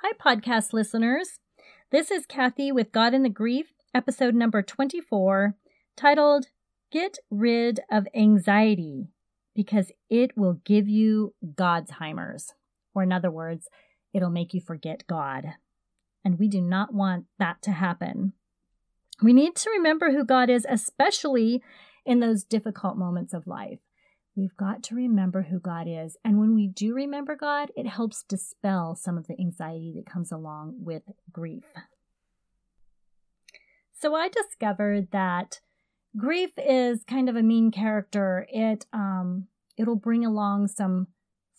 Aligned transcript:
Hi, 0.00 0.12
podcast 0.12 0.72
listeners. 0.72 1.40
This 1.90 2.12
is 2.12 2.24
Kathy 2.24 2.70
with 2.70 2.92
God 2.92 3.14
in 3.14 3.24
the 3.24 3.28
Grief, 3.28 3.72
episode 3.92 4.32
number 4.32 4.62
24, 4.62 5.56
titled 5.96 6.46
Get 6.92 7.18
Rid 7.32 7.80
of 7.90 8.06
Anxiety 8.14 9.08
because 9.56 9.90
it 10.08 10.36
will 10.36 10.60
give 10.64 10.86
you 10.86 11.34
Godsheimer's. 11.44 12.54
Or, 12.94 13.02
in 13.02 13.10
other 13.10 13.28
words, 13.28 13.66
it'll 14.14 14.30
make 14.30 14.54
you 14.54 14.60
forget 14.60 15.02
God. 15.08 15.54
And 16.24 16.38
we 16.38 16.46
do 16.46 16.60
not 16.60 16.94
want 16.94 17.24
that 17.40 17.60
to 17.62 17.72
happen. 17.72 18.34
We 19.20 19.32
need 19.32 19.56
to 19.56 19.70
remember 19.70 20.12
who 20.12 20.24
God 20.24 20.48
is, 20.48 20.64
especially 20.70 21.60
in 22.06 22.20
those 22.20 22.44
difficult 22.44 22.96
moments 22.96 23.34
of 23.34 23.48
life. 23.48 23.80
We've 24.38 24.56
got 24.56 24.84
to 24.84 24.94
remember 24.94 25.42
who 25.42 25.58
God 25.58 25.88
is. 25.88 26.16
And 26.24 26.38
when 26.38 26.54
we 26.54 26.68
do 26.68 26.94
remember 26.94 27.34
God, 27.34 27.72
it 27.74 27.88
helps 27.88 28.22
dispel 28.22 28.94
some 28.94 29.18
of 29.18 29.26
the 29.26 29.36
anxiety 29.36 29.92
that 29.96 30.06
comes 30.06 30.30
along 30.30 30.76
with 30.78 31.02
grief. 31.32 31.64
So 33.92 34.14
I 34.14 34.28
discovered 34.28 35.08
that 35.10 35.58
grief 36.16 36.50
is 36.56 37.02
kind 37.02 37.28
of 37.28 37.34
a 37.34 37.42
mean 37.42 37.72
character. 37.72 38.46
It 38.48 38.86
um 38.92 39.48
it'll 39.76 39.96
bring 39.96 40.24
along 40.24 40.68
some 40.68 41.08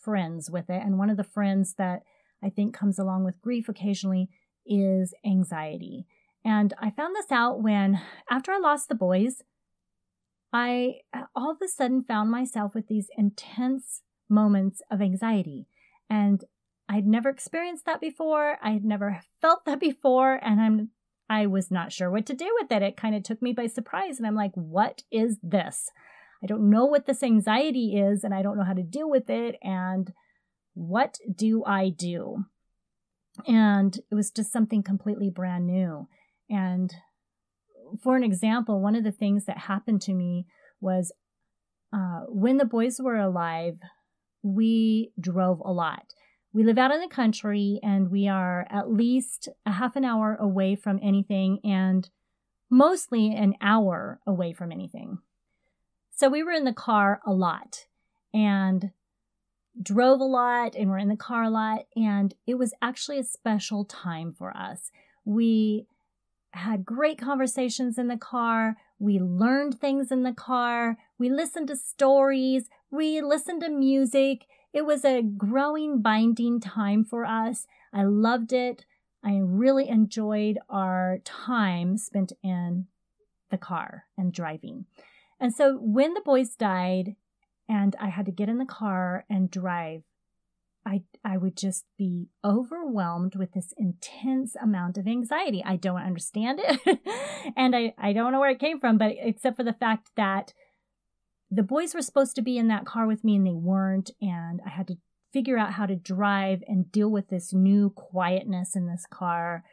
friends 0.02 0.50
with 0.50 0.70
it. 0.70 0.82
And 0.82 0.98
one 0.98 1.10
of 1.10 1.18
the 1.18 1.24
friends 1.26 1.74
that 1.74 2.04
I 2.42 2.50
think 2.50 2.74
comes 2.74 2.98
along 2.98 3.26
with 3.26 3.42
grief 3.42 3.68
occasionally 3.68 4.30
is 4.66 5.14
anxiety. 5.26 6.06
And 6.46 6.74
I 6.80 6.92
found 6.92 7.14
this 7.14 7.30
out 7.30 7.62
when 7.62 8.00
after 8.30 8.54
I 8.54 8.58
lost 8.60 8.88
the 8.88 8.96
boys, 8.96 9.44
I 10.52 11.02
uh, 11.14 11.24
all 11.36 11.52
of 11.52 11.58
a 11.64 11.68
sudden 11.68 12.04
found 12.04 12.32
myself 12.32 12.74
with 12.74 12.88
these 12.88 13.10
intense 13.18 14.02
moments 14.30 14.82
of 14.92 15.02
anxiety. 15.02 15.68
And 16.10 16.44
I'd 16.88 17.06
never 17.06 17.30
experienced 17.30 17.86
that 17.86 18.02
before. 18.02 18.58
I 18.64 18.72
had 18.72 18.84
never 18.84 19.22
felt 19.42 19.66
that 19.66 19.80
before. 19.80 20.40
And 20.42 20.60
I'm 20.60 20.90
I 21.30 21.46
was 21.46 21.70
not 21.70 21.92
sure 21.92 22.10
what 22.10 22.26
to 22.26 22.34
do 22.34 22.50
with 22.60 22.72
it. 22.72 22.82
It 22.82 22.98
kind 22.98 23.16
of 23.16 23.22
took 23.24 23.42
me 23.42 23.54
by 23.54 23.68
surprise. 23.68 24.18
And 24.18 24.26
I'm 24.26 24.36
like, 24.36 24.54
what 24.56 25.04
is 25.12 25.38
this? 25.44 25.92
I 26.44 26.48
don't 26.48 26.70
know 26.70 26.86
what 26.86 27.06
this 27.06 27.22
anxiety 27.22 27.98
is, 27.98 28.24
and 28.24 28.34
I 28.34 28.42
don't 28.42 28.58
know 28.58 28.64
how 28.64 28.74
to 28.74 28.82
deal 28.82 29.10
with 29.10 29.30
it. 29.30 29.58
And 29.62 30.14
what 30.74 31.18
do 31.36 31.64
I 31.66 31.90
do? 31.90 32.46
And 33.46 33.96
it 34.10 34.16
was 34.16 34.32
just 34.32 34.52
something 34.52 34.82
completely 34.82 35.30
brand 35.30 35.68
new. 35.68 36.08
And 36.50 36.94
for 38.02 38.16
an 38.16 38.24
example, 38.24 38.82
one 38.82 38.96
of 38.96 39.04
the 39.04 39.12
things 39.12 39.46
that 39.46 39.58
happened 39.58 40.02
to 40.04 40.14
me 40.14 40.46
was 40.82 41.12
uh, 41.94 42.22
when 42.28 42.58
the 42.58 42.66
boys 42.66 43.00
were 43.00 43.18
alive, 43.18 43.78
we 44.44 45.12
drove 45.20 45.60
a 45.64 45.72
lot. 45.72 46.14
We 46.54 46.64
live 46.64 46.78
out 46.78 46.92
in 46.92 47.02
the 47.02 47.08
country 47.08 47.80
and 47.84 48.10
we 48.10 48.28
are 48.28 48.66
at 48.70 48.92
least 48.92 49.50
a 49.66 49.72
half 49.72 49.96
an 49.96 50.06
hour 50.06 50.36
away 50.40 50.76
from 50.76 51.00
anything 51.02 51.60
and 51.64 52.10
mostly 52.70 53.34
an 53.36 53.54
hour 53.62 54.20
away 54.26 54.54
from 54.54 54.72
anything. 54.72 55.20
So 56.16 56.30
we 56.30 56.44
were 56.44 56.52
in 56.52 56.66
the 56.66 56.74
car 56.74 57.22
a 57.26 57.32
lot 57.32 57.86
and 58.34 58.92
drove 59.82 60.20
a 60.20 60.26
lot 60.26 60.76
and 60.76 60.90
were 60.90 60.98
in 60.98 61.08
the 61.08 61.16
car 61.16 61.44
a 61.44 61.50
lot. 61.50 61.86
And 61.96 62.34
it 62.46 62.56
was 62.56 62.74
actually 62.82 63.20
a 63.20 63.24
special 63.24 63.86
time 63.86 64.34
for 64.38 64.56
us. 64.56 64.92
We 65.26 65.86
had 66.52 66.86
great 66.86 67.18
conversations 67.18 67.98
in 67.98 68.08
the 68.08 68.18
car. 68.18 68.78
We 68.98 69.20
learned 69.20 69.80
things 69.80 70.12
in 70.12 70.24
the 70.24 70.34
car. 70.34 70.98
We 71.18 71.30
listened 71.30 71.68
to 71.68 71.76
stories. 71.76 72.70
We 72.92 73.22
listened 73.22 73.62
to 73.62 73.70
music. 73.70 74.46
It 74.74 74.86
was 74.86 75.06
a 75.06 75.22
growing, 75.22 76.02
binding 76.02 76.60
time 76.60 77.06
for 77.06 77.26
us. 77.26 77.68
I 77.94 78.04
loved 78.04 78.54
it. 78.54 78.86
I 79.24 79.40
really 79.42 79.90
enjoyed 79.90 80.60
our 80.70 81.20
time 81.24 81.98
spent 81.98 82.34
in 82.44 82.88
the 83.50 83.58
car 83.58 84.06
and 84.18 84.32
driving. 84.32 84.86
And 85.40 85.54
so 85.54 85.78
when 85.82 86.14
the 86.14 86.22
boys 86.22 86.56
died 86.56 87.16
and 87.68 87.96
I 88.00 88.08
had 88.10 88.26
to 88.26 88.32
get 88.32 88.50
in 88.50 88.58
the 88.58 88.66
car 88.66 89.26
and 89.30 89.50
drive, 89.50 90.04
I, 90.86 91.04
I 91.24 91.38
would 91.38 91.58
just 91.58 91.86
be 91.98 92.30
overwhelmed 92.44 93.36
with 93.36 93.54
this 93.54 93.74
intense 93.78 94.56
amount 94.56 94.98
of 94.98 95.08
anxiety. 95.08 95.64
I 95.66 95.76
don't 95.76 96.02
understand 96.02 96.60
it. 96.64 97.00
and 97.58 97.76
I, 97.76 97.94
I 97.98 98.14
don't 98.14 98.32
know 98.32 98.40
where 98.40 98.50
it 98.50 98.60
came 98.60 98.80
from, 98.80 98.98
but 98.98 99.14
except 99.18 99.58
for 99.58 99.64
the 99.64 99.74
fact 99.74 100.10
that 100.16 100.54
the 101.52 101.64
boys 101.64 101.94
were 101.94 102.02
supposed 102.02 102.36
to 102.36 102.42
be 102.42 102.58
in 102.58 102.68
that 102.70 102.86
car 102.86 103.08
with 103.08 103.24
me 103.24 103.36
and 103.36 103.46
they 103.46 103.54
weren't. 103.54 104.12
And 104.22 104.62
I 104.66 104.70
had 104.70 104.88
to 104.88 104.98
figure 105.34 105.58
out 105.58 105.74
how 105.74 105.86
to 105.86 105.96
drive 105.96 106.64
and 106.68 106.92
deal 106.92 107.10
with 107.10 107.30
this 107.30 107.54
new 107.54 107.92
quietness 107.92 108.76
in 108.76 108.88
this 108.88 109.06
car 109.10 109.64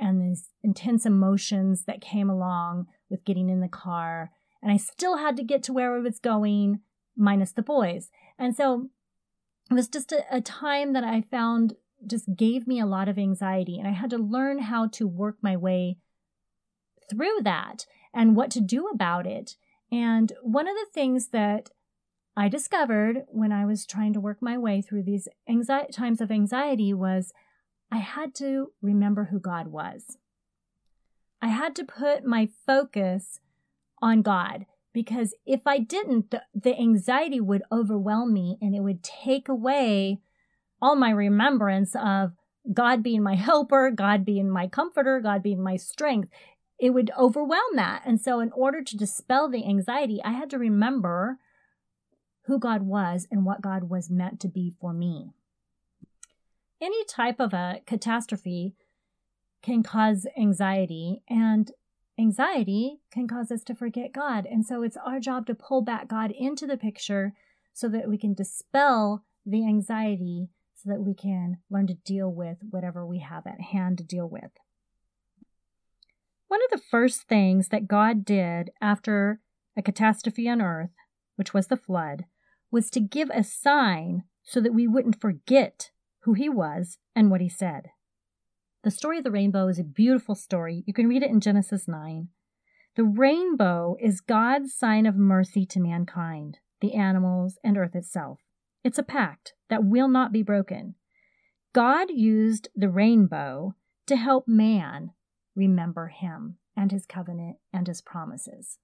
and 0.00 0.20
these 0.20 0.48
intense 0.62 1.06
emotions 1.06 1.84
that 1.86 2.00
came 2.00 2.30
along 2.30 2.86
with 3.08 3.24
getting 3.24 3.48
in 3.48 3.60
the 3.60 3.68
car. 3.68 4.30
And 4.62 4.72
I 4.72 4.76
still 4.76 5.18
had 5.18 5.36
to 5.36 5.44
get 5.44 5.62
to 5.64 5.72
where 5.72 5.94
I 5.94 6.00
was 6.00 6.18
going, 6.18 6.80
minus 7.16 7.52
the 7.52 7.62
boys. 7.62 8.10
And 8.38 8.56
so 8.56 8.88
it 9.70 9.74
was 9.74 9.88
just 9.88 10.12
a, 10.12 10.24
a 10.30 10.40
time 10.40 10.92
that 10.92 11.04
I 11.04 11.20
found 11.20 11.76
just 12.06 12.36
gave 12.36 12.66
me 12.66 12.80
a 12.80 12.86
lot 12.86 13.08
of 13.08 13.18
anxiety. 13.18 13.78
And 13.78 13.86
I 13.86 13.92
had 13.92 14.10
to 14.10 14.18
learn 14.18 14.58
how 14.58 14.88
to 14.88 15.06
work 15.06 15.36
my 15.40 15.56
way 15.56 15.98
through 17.08 17.40
that 17.42 17.86
and 18.12 18.36
what 18.36 18.50
to 18.52 18.60
do 18.60 18.88
about 18.88 19.26
it. 19.26 19.56
And 19.90 20.32
one 20.42 20.66
of 20.66 20.74
the 20.74 20.90
things 20.92 21.28
that 21.28 21.70
I 22.36 22.48
discovered 22.48 23.24
when 23.28 23.52
I 23.52 23.66
was 23.66 23.86
trying 23.86 24.14
to 24.14 24.20
work 24.20 24.38
my 24.40 24.56
way 24.56 24.80
through 24.80 25.02
these 25.02 25.28
anxiety, 25.48 25.92
times 25.92 26.20
of 26.20 26.30
anxiety 26.30 26.94
was 26.94 27.32
I 27.90 27.98
had 27.98 28.34
to 28.36 28.72
remember 28.80 29.24
who 29.24 29.38
God 29.38 29.68
was. 29.68 30.16
I 31.42 31.48
had 31.48 31.76
to 31.76 31.84
put 31.84 32.24
my 32.24 32.48
focus 32.66 33.40
on 34.00 34.22
God 34.22 34.64
because 34.92 35.34
if 35.46 35.66
I 35.66 35.78
didn't, 35.78 36.30
the, 36.30 36.42
the 36.54 36.78
anxiety 36.78 37.40
would 37.40 37.62
overwhelm 37.72 38.32
me 38.32 38.58
and 38.60 38.74
it 38.74 38.80
would 38.80 39.02
take 39.02 39.48
away 39.48 40.20
all 40.80 40.96
my 40.96 41.10
remembrance 41.10 41.94
of 41.94 42.32
God 42.72 43.02
being 43.02 43.22
my 43.22 43.34
helper, 43.34 43.90
God 43.90 44.24
being 44.24 44.50
my 44.50 44.66
comforter, 44.66 45.20
God 45.20 45.42
being 45.42 45.62
my 45.62 45.76
strength. 45.76 46.28
It 46.78 46.90
would 46.90 47.10
overwhelm 47.18 47.76
that. 47.76 48.02
And 48.04 48.20
so, 48.20 48.40
in 48.40 48.50
order 48.52 48.82
to 48.82 48.96
dispel 48.96 49.48
the 49.48 49.64
anxiety, 49.66 50.20
I 50.24 50.32
had 50.32 50.50
to 50.50 50.58
remember 50.58 51.38
who 52.46 52.58
God 52.58 52.82
was 52.82 53.28
and 53.30 53.44
what 53.44 53.62
God 53.62 53.84
was 53.84 54.10
meant 54.10 54.40
to 54.40 54.48
be 54.48 54.74
for 54.80 54.92
me. 54.92 55.30
Any 56.80 57.04
type 57.04 57.38
of 57.38 57.54
a 57.54 57.80
catastrophe 57.86 58.74
can 59.62 59.84
cause 59.84 60.26
anxiety, 60.36 61.22
and 61.28 61.70
Anxiety 62.18 63.00
can 63.10 63.26
cause 63.26 63.50
us 63.50 63.62
to 63.64 63.74
forget 63.74 64.12
God. 64.12 64.46
And 64.46 64.64
so 64.64 64.82
it's 64.82 64.96
our 64.96 65.18
job 65.18 65.46
to 65.46 65.54
pull 65.54 65.82
back 65.82 66.08
God 66.08 66.30
into 66.30 66.66
the 66.66 66.76
picture 66.76 67.32
so 67.72 67.88
that 67.88 68.08
we 68.08 68.18
can 68.18 68.34
dispel 68.34 69.24
the 69.46 69.66
anxiety 69.66 70.50
so 70.74 70.90
that 70.90 71.02
we 71.02 71.14
can 71.14 71.58
learn 71.70 71.86
to 71.86 71.94
deal 71.94 72.30
with 72.30 72.58
whatever 72.70 73.06
we 73.06 73.20
have 73.20 73.46
at 73.46 73.60
hand 73.60 73.98
to 73.98 74.04
deal 74.04 74.28
with. 74.28 74.50
One 76.48 76.60
of 76.64 76.70
the 76.70 76.84
first 76.90 77.22
things 77.22 77.68
that 77.68 77.88
God 77.88 78.24
did 78.24 78.70
after 78.80 79.40
a 79.76 79.82
catastrophe 79.82 80.48
on 80.48 80.60
earth, 80.60 80.90
which 81.36 81.54
was 81.54 81.68
the 81.68 81.76
flood, 81.76 82.26
was 82.70 82.90
to 82.90 83.00
give 83.00 83.30
a 83.30 83.44
sign 83.44 84.24
so 84.42 84.60
that 84.60 84.74
we 84.74 84.86
wouldn't 84.86 85.20
forget 85.20 85.90
who 86.20 86.34
he 86.34 86.48
was 86.48 86.98
and 87.14 87.30
what 87.30 87.40
he 87.40 87.48
said. 87.48 87.90
The 88.82 88.90
story 88.90 89.18
of 89.18 89.24
the 89.24 89.30
rainbow 89.30 89.68
is 89.68 89.78
a 89.78 89.84
beautiful 89.84 90.34
story. 90.34 90.82
You 90.86 90.92
can 90.92 91.08
read 91.08 91.22
it 91.22 91.30
in 91.30 91.40
Genesis 91.40 91.86
9. 91.86 92.28
The 92.96 93.04
rainbow 93.04 93.96
is 94.00 94.20
God's 94.20 94.74
sign 94.74 95.06
of 95.06 95.16
mercy 95.16 95.64
to 95.66 95.80
mankind, 95.80 96.58
the 96.80 96.94
animals, 96.94 97.58
and 97.62 97.78
earth 97.78 97.94
itself. 97.94 98.40
It's 98.82 98.98
a 98.98 99.04
pact 99.04 99.54
that 99.70 99.84
will 99.84 100.08
not 100.08 100.32
be 100.32 100.42
broken. 100.42 100.96
God 101.72 102.10
used 102.10 102.68
the 102.74 102.90
rainbow 102.90 103.74
to 104.06 104.16
help 104.16 104.48
man 104.48 105.12
remember 105.54 106.08
him 106.08 106.58
and 106.76 106.90
his 106.90 107.06
covenant 107.06 107.58
and 107.72 107.86
his 107.86 108.00
promises. 108.00 108.78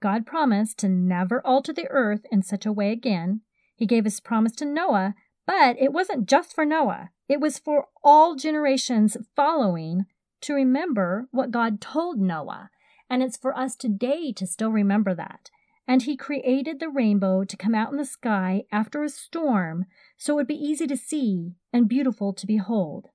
God 0.00 0.26
promised 0.26 0.78
to 0.78 0.88
never 0.88 1.46
alter 1.46 1.72
the 1.72 1.88
earth 1.90 2.24
in 2.32 2.42
such 2.42 2.64
a 2.64 2.72
way 2.72 2.92
again. 2.92 3.42
He 3.76 3.86
gave 3.86 4.04
his 4.04 4.20
promise 4.20 4.52
to 4.52 4.64
Noah, 4.64 5.14
but 5.46 5.76
it 5.78 5.92
wasn't 5.92 6.28
just 6.28 6.54
for 6.54 6.64
Noah. 6.64 7.10
It 7.28 7.40
was 7.40 7.58
for 7.58 7.86
all 8.02 8.34
generations 8.34 9.16
following 9.34 10.06
to 10.42 10.54
remember 10.54 11.28
what 11.30 11.50
God 11.50 11.80
told 11.80 12.20
Noah. 12.20 12.70
And 13.08 13.22
it's 13.22 13.36
for 13.36 13.56
us 13.56 13.76
today 13.76 14.32
to 14.32 14.46
still 14.46 14.70
remember 14.70 15.14
that. 15.14 15.50
And 15.88 16.02
he 16.02 16.16
created 16.16 16.80
the 16.80 16.88
rainbow 16.88 17.44
to 17.44 17.56
come 17.56 17.74
out 17.74 17.92
in 17.92 17.96
the 17.96 18.04
sky 18.04 18.64
after 18.72 19.04
a 19.04 19.08
storm 19.08 19.86
so 20.16 20.32
it 20.32 20.36
would 20.36 20.46
be 20.48 20.54
easy 20.54 20.86
to 20.88 20.96
see 20.96 21.54
and 21.72 21.88
beautiful 21.88 22.32
to 22.32 22.46
behold. 22.46 23.08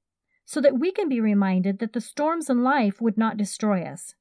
So 0.46 0.62
that 0.62 0.80
we 0.80 0.92
can 0.92 1.10
be 1.10 1.20
reminded 1.20 1.80
that 1.80 1.94
the 1.94 2.02
storms 2.02 2.50
in 2.50 2.64
life 2.64 3.02
would 3.02 3.18
not 3.18 3.38
destroy 3.38 3.84
us. 3.84 4.16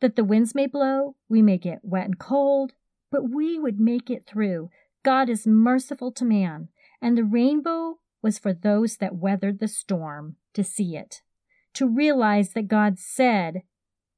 That 0.00 0.16
the 0.16 0.24
winds 0.24 0.54
may 0.54 0.66
blow, 0.66 1.16
we 1.28 1.40
may 1.40 1.56
get 1.56 1.80
wet 1.82 2.04
and 2.04 2.18
cold, 2.18 2.72
but 3.10 3.30
we 3.30 3.58
would 3.58 3.80
make 3.80 4.10
it 4.10 4.26
through. 4.26 4.70
God 5.02 5.28
is 5.28 5.46
merciful 5.46 6.10
to 6.12 6.24
man, 6.24 6.68
and 7.04 7.18
the 7.18 7.22
rainbow 7.22 7.98
was 8.22 8.38
for 8.38 8.54
those 8.54 8.96
that 8.96 9.14
weathered 9.14 9.60
the 9.60 9.68
storm 9.68 10.36
to 10.54 10.64
see 10.64 10.96
it, 10.96 11.20
to 11.74 11.86
realize 11.86 12.54
that 12.54 12.66
God 12.66 12.98
said 12.98 13.62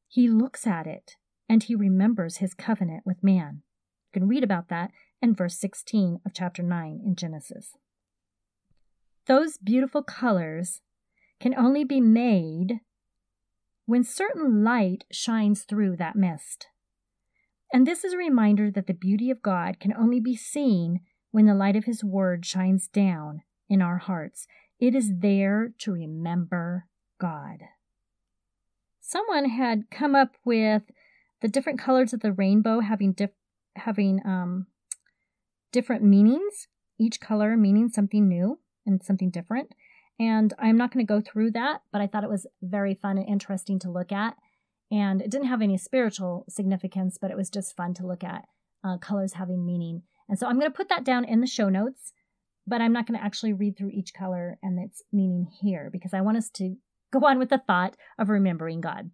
he 0.06 0.28
looks 0.28 0.68
at 0.68 0.86
it 0.86 1.16
and 1.48 1.64
he 1.64 1.74
remembers 1.74 2.36
his 2.36 2.54
covenant 2.54 3.02
with 3.04 3.24
man. 3.24 3.62
You 4.14 4.20
can 4.20 4.28
read 4.28 4.44
about 4.44 4.68
that 4.68 4.92
in 5.20 5.34
verse 5.34 5.58
16 5.58 6.20
of 6.24 6.32
chapter 6.32 6.62
9 6.62 7.00
in 7.04 7.16
Genesis. 7.16 7.72
Those 9.26 9.58
beautiful 9.58 10.04
colors 10.04 10.80
can 11.40 11.56
only 11.56 11.82
be 11.82 12.00
made 12.00 12.78
when 13.86 14.04
certain 14.04 14.62
light 14.62 15.02
shines 15.10 15.64
through 15.64 15.96
that 15.96 16.14
mist. 16.14 16.68
And 17.72 17.84
this 17.84 18.04
is 18.04 18.12
a 18.12 18.16
reminder 18.16 18.70
that 18.70 18.86
the 18.86 18.94
beauty 18.94 19.28
of 19.32 19.42
God 19.42 19.80
can 19.80 19.92
only 19.92 20.20
be 20.20 20.36
seen 20.36 21.00
when 21.36 21.44
the 21.44 21.54
light 21.54 21.76
of 21.76 21.84
His 21.84 22.02
Word 22.02 22.46
shines 22.46 22.88
down 22.88 23.42
in 23.68 23.82
our 23.82 23.98
hearts. 23.98 24.46
It 24.80 24.94
is 24.94 25.18
there 25.18 25.74
to 25.80 25.92
remember 25.92 26.86
God. 27.20 27.58
Someone 29.02 29.50
had 29.50 29.90
come 29.90 30.14
up 30.14 30.30
with 30.46 30.84
the 31.42 31.48
different 31.48 31.78
colors 31.78 32.14
of 32.14 32.20
the 32.20 32.32
rainbow 32.32 32.80
having 32.80 33.14
having 33.76 34.22
um, 34.24 34.68
different 35.72 36.02
meanings, 36.02 36.68
each 36.98 37.20
color 37.20 37.54
meaning 37.54 37.90
something 37.90 38.26
new 38.26 38.58
and 38.86 39.02
something 39.02 39.28
different. 39.28 39.74
And 40.18 40.54
I'm 40.58 40.78
not 40.78 40.90
going 40.90 41.06
to 41.06 41.12
go 41.12 41.20
through 41.20 41.50
that, 41.50 41.82
but 41.92 42.00
I 42.00 42.06
thought 42.06 42.24
it 42.24 42.30
was 42.30 42.46
very 42.62 42.94
fun 42.94 43.18
and 43.18 43.28
interesting 43.28 43.78
to 43.80 43.90
look 43.90 44.10
at. 44.10 44.36
And 44.90 45.20
it 45.20 45.30
didn't 45.30 45.48
have 45.48 45.60
any 45.60 45.76
spiritual 45.76 46.46
significance, 46.48 47.18
but 47.20 47.30
it 47.30 47.36
was 47.36 47.50
just 47.50 47.76
fun 47.76 47.92
to 47.92 48.06
look 48.06 48.24
at 48.24 48.46
uh, 48.82 48.96
colors 48.96 49.34
having 49.34 49.66
meaning. 49.66 50.04
And 50.28 50.38
so 50.38 50.46
I'm 50.46 50.58
going 50.58 50.70
to 50.70 50.76
put 50.76 50.88
that 50.88 51.04
down 51.04 51.24
in 51.24 51.40
the 51.40 51.46
show 51.46 51.68
notes, 51.68 52.12
but 52.66 52.80
I'm 52.80 52.92
not 52.92 53.06
going 53.06 53.18
to 53.18 53.24
actually 53.24 53.52
read 53.52 53.76
through 53.76 53.90
each 53.90 54.12
color 54.12 54.58
and 54.62 54.78
its 54.78 55.02
meaning 55.12 55.46
here 55.60 55.88
because 55.92 56.12
I 56.12 56.20
want 56.20 56.36
us 56.36 56.50
to 56.54 56.76
go 57.12 57.26
on 57.26 57.38
with 57.38 57.50
the 57.50 57.62
thought 57.64 57.96
of 58.18 58.28
remembering 58.28 58.80
God. 58.80 59.10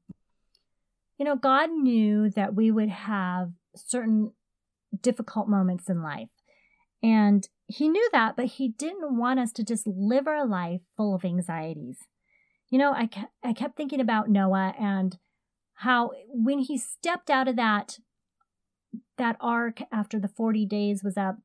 You 1.18 1.24
know, 1.24 1.36
God 1.36 1.70
knew 1.70 2.30
that 2.30 2.54
we 2.54 2.70
would 2.70 2.88
have 2.88 3.52
certain 3.76 4.32
difficult 5.00 5.48
moments 5.48 5.88
in 5.88 6.02
life. 6.02 6.28
And 7.02 7.46
he 7.66 7.88
knew 7.88 8.08
that, 8.12 8.36
but 8.36 8.46
he 8.46 8.68
didn't 8.68 9.16
want 9.16 9.40
us 9.40 9.52
to 9.52 9.64
just 9.64 9.86
live 9.86 10.26
our 10.26 10.46
life 10.46 10.82
full 10.96 11.14
of 11.14 11.24
anxieties. 11.24 11.98
You 12.70 12.78
know, 12.78 12.92
I, 12.92 13.08
I 13.42 13.52
kept 13.52 13.76
thinking 13.76 14.00
about 14.00 14.30
Noah 14.30 14.74
and 14.78 15.18
how 15.74 16.12
when 16.28 16.60
he 16.60 16.78
stepped 16.78 17.28
out 17.28 17.48
of 17.48 17.56
that 17.56 17.98
that 19.18 19.36
ark 19.40 19.80
after 19.92 20.18
the 20.18 20.28
40 20.28 20.66
days 20.66 21.02
was 21.04 21.16
up 21.16 21.36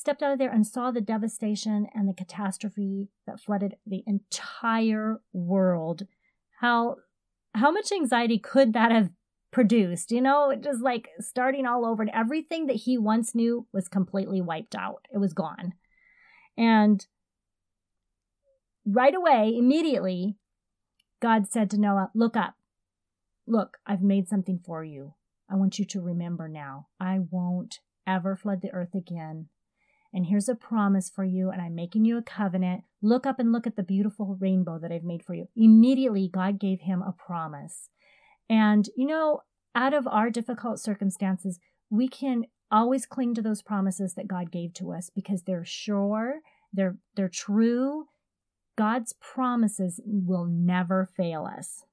stepped 0.00 0.22
out 0.22 0.32
of 0.32 0.38
there 0.38 0.50
and 0.50 0.66
saw 0.66 0.90
the 0.90 1.00
devastation 1.02 1.86
and 1.94 2.08
the 2.08 2.14
catastrophe 2.14 3.10
that 3.26 3.38
flooded 3.38 3.76
the 3.86 4.02
entire 4.06 5.20
world. 5.32 6.06
How 6.60 6.96
how 7.54 7.70
much 7.70 7.92
anxiety 7.92 8.38
could 8.38 8.72
that 8.72 8.90
have 8.92 9.10
produced 9.50 10.10
you 10.10 10.22
know? 10.22 10.54
Just 10.58 10.80
like 10.80 11.10
starting 11.18 11.66
all 11.66 11.84
over 11.84 12.02
and 12.02 12.10
everything 12.14 12.66
that 12.66 12.76
he 12.76 12.96
once 12.96 13.34
knew 13.34 13.66
was 13.74 13.88
completely 13.88 14.40
wiped 14.40 14.74
out. 14.74 15.06
It 15.12 15.18
was 15.18 15.34
gone. 15.34 15.74
And 16.56 17.06
right 18.86 19.14
away 19.14 19.54
immediately 19.54 20.34
god 21.20 21.46
said 21.46 21.70
to 21.70 21.78
noah 21.78 22.10
look 22.14 22.36
up. 22.36 22.54
Look, 23.46 23.76
I've 23.86 24.02
made 24.02 24.28
something 24.28 24.60
for 24.64 24.82
you. 24.82 25.12
I 25.50 25.56
want 25.56 25.78
you 25.78 25.84
to 25.84 26.00
remember 26.00 26.48
now. 26.48 26.86
I 27.00 27.18
won't 27.30 27.80
ever 28.06 28.36
flood 28.36 28.62
the 28.62 28.72
earth 28.72 28.94
again. 28.94 29.48
And 30.12 30.26
here's 30.26 30.48
a 30.48 30.54
promise 30.54 31.08
for 31.08 31.24
you, 31.24 31.50
and 31.50 31.62
I'm 31.62 31.74
making 31.74 32.04
you 32.04 32.18
a 32.18 32.22
covenant. 32.22 32.82
Look 33.00 33.26
up 33.26 33.38
and 33.38 33.52
look 33.52 33.66
at 33.66 33.76
the 33.76 33.82
beautiful 33.82 34.36
rainbow 34.40 34.78
that 34.78 34.90
I've 34.90 35.04
made 35.04 35.24
for 35.24 35.34
you. 35.34 35.48
Immediately, 35.56 36.28
God 36.32 36.58
gave 36.58 36.80
him 36.80 37.02
a 37.02 37.12
promise. 37.12 37.88
And, 38.48 38.88
you 38.96 39.06
know, 39.06 39.42
out 39.74 39.94
of 39.94 40.08
our 40.08 40.30
difficult 40.30 40.80
circumstances, 40.80 41.60
we 41.90 42.08
can 42.08 42.46
always 42.72 43.06
cling 43.06 43.34
to 43.34 43.42
those 43.42 43.62
promises 43.62 44.14
that 44.14 44.28
God 44.28 44.50
gave 44.50 44.74
to 44.74 44.92
us 44.92 45.10
because 45.14 45.42
they're 45.42 45.64
sure, 45.64 46.40
they're, 46.72 46.96
they're 47.14 47.28
true. 47.28 48.06
God's 48.76 49.14
promises 49.20 50.00
will 50.04 50.46
never 50.46 51.08
fail 51.16 51.44
us. 51.44 51.84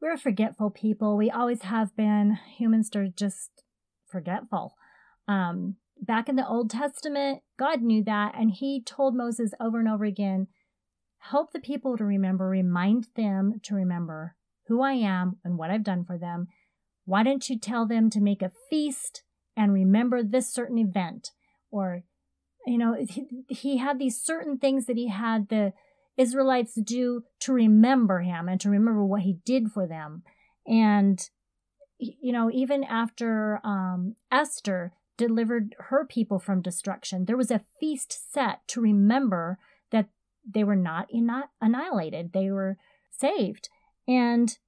We're 0.00 0.14
a 0.14 0.18
forgetful 0.18 0.70
people. 0.70 1.16
We 1.16 1.30
always 1.30 1.62
have 1.62 1.96
been. 1.96 2.38
Humans 2.56 2.90
are 2.94 3.08
just 3.08 3.64
forgetful. 4.10 4.74
Um, 5.26 5.76
back 6.00 6.28
in 6.28 6.36
the 6.36 6.46
Old 6.46 6.70
Testament, 6.70 7.42
God 7.58 7.82
knew 7.82 8.04
that, 8.04 8.34
and 8.38 8.50
He 8.50 8.82
told 8.84 9.16
Moses 9.16 9.52
over 9.60 9.80
and 9.80 9.88
over 9.88 10.04
again 10.04 10.46
help 11.18 11.52
the 11.52 11.58
people 11.58 11.96
to 11.96 12.04
remember, 12.04 12.48
remind 12.48 13.08
them 13.16 13.54
to 13.64 13.74
remember 13.74 14.36
who 14.68 14.82
I 14.82 14.92
am 14.92 15.38
and 15.44 15.58
what 15.58 15.70
I've 15.70 15.82
done 15.82 16.04
for 16.04 16.16
them. 16.16 16.46
Why 17.04 17.22
don't 17.22 17.48
you 17.48 17.58
tell 17.58 17.86
them 17.86 18.08
to 18.10 18.20
make 18.20 18.42
a 18.42 18.52
feast 18.70 19.22
and 19.56 19.72
remember 19.72 20.22
this 20.22 20.52
certain 20.52 20.78
event? 20.78 21.30
Or, 21.70 22.02
you 22.66 22.78
know, 22.78 22.94
he, 23.08 23.26
he 23.48 23.78
had 23.78 23.98
these 23.98 24.22
certain 24.22 24.58
things 24.58 24.86
that 24.86 24.96
he 24.96 25.08
had 25.08 25.48
the 25.48 25.72
Israelites 26.18 26.74
do 26.74 27.22
to 27.40 27.52
remember 27.52 28.20
him 28.20 28.48
and 28.48 28.60
to 28.60 28.68
remember 28.68 29.04
what 29.04 29.22
he 29.22 29.38
did 29.44 29.70
for 29.72 29.86
them. 29.86 30.24
And, 30.66 31.18
you 31.98 32.32
know, 32.32 32.50
even 32.52 32.84
after 32.84 33.60
um, 33.64 34.16
Esther 34.30 34.92
delivered 35.16 35.74
her 35.78 36.04
people 36.04 36.38
from 36.38 36.60
destruction, 36.60 37.24
there 37.24 37.36
was 37.36 37.50
a 37.50 37.64
feast 37.80 38.32
set 38.32 38.66
to 38.68 38.80
remember 38.80 39.58
that 39.90 40.08
they 40.44 40.64
were 40.64 40.76
not 40.76 41.08
annihilated, 41.60 42.32
they 42.32 42.50
were 42.50 42.76
saved. 43.10 43.68
And 44.06 44.58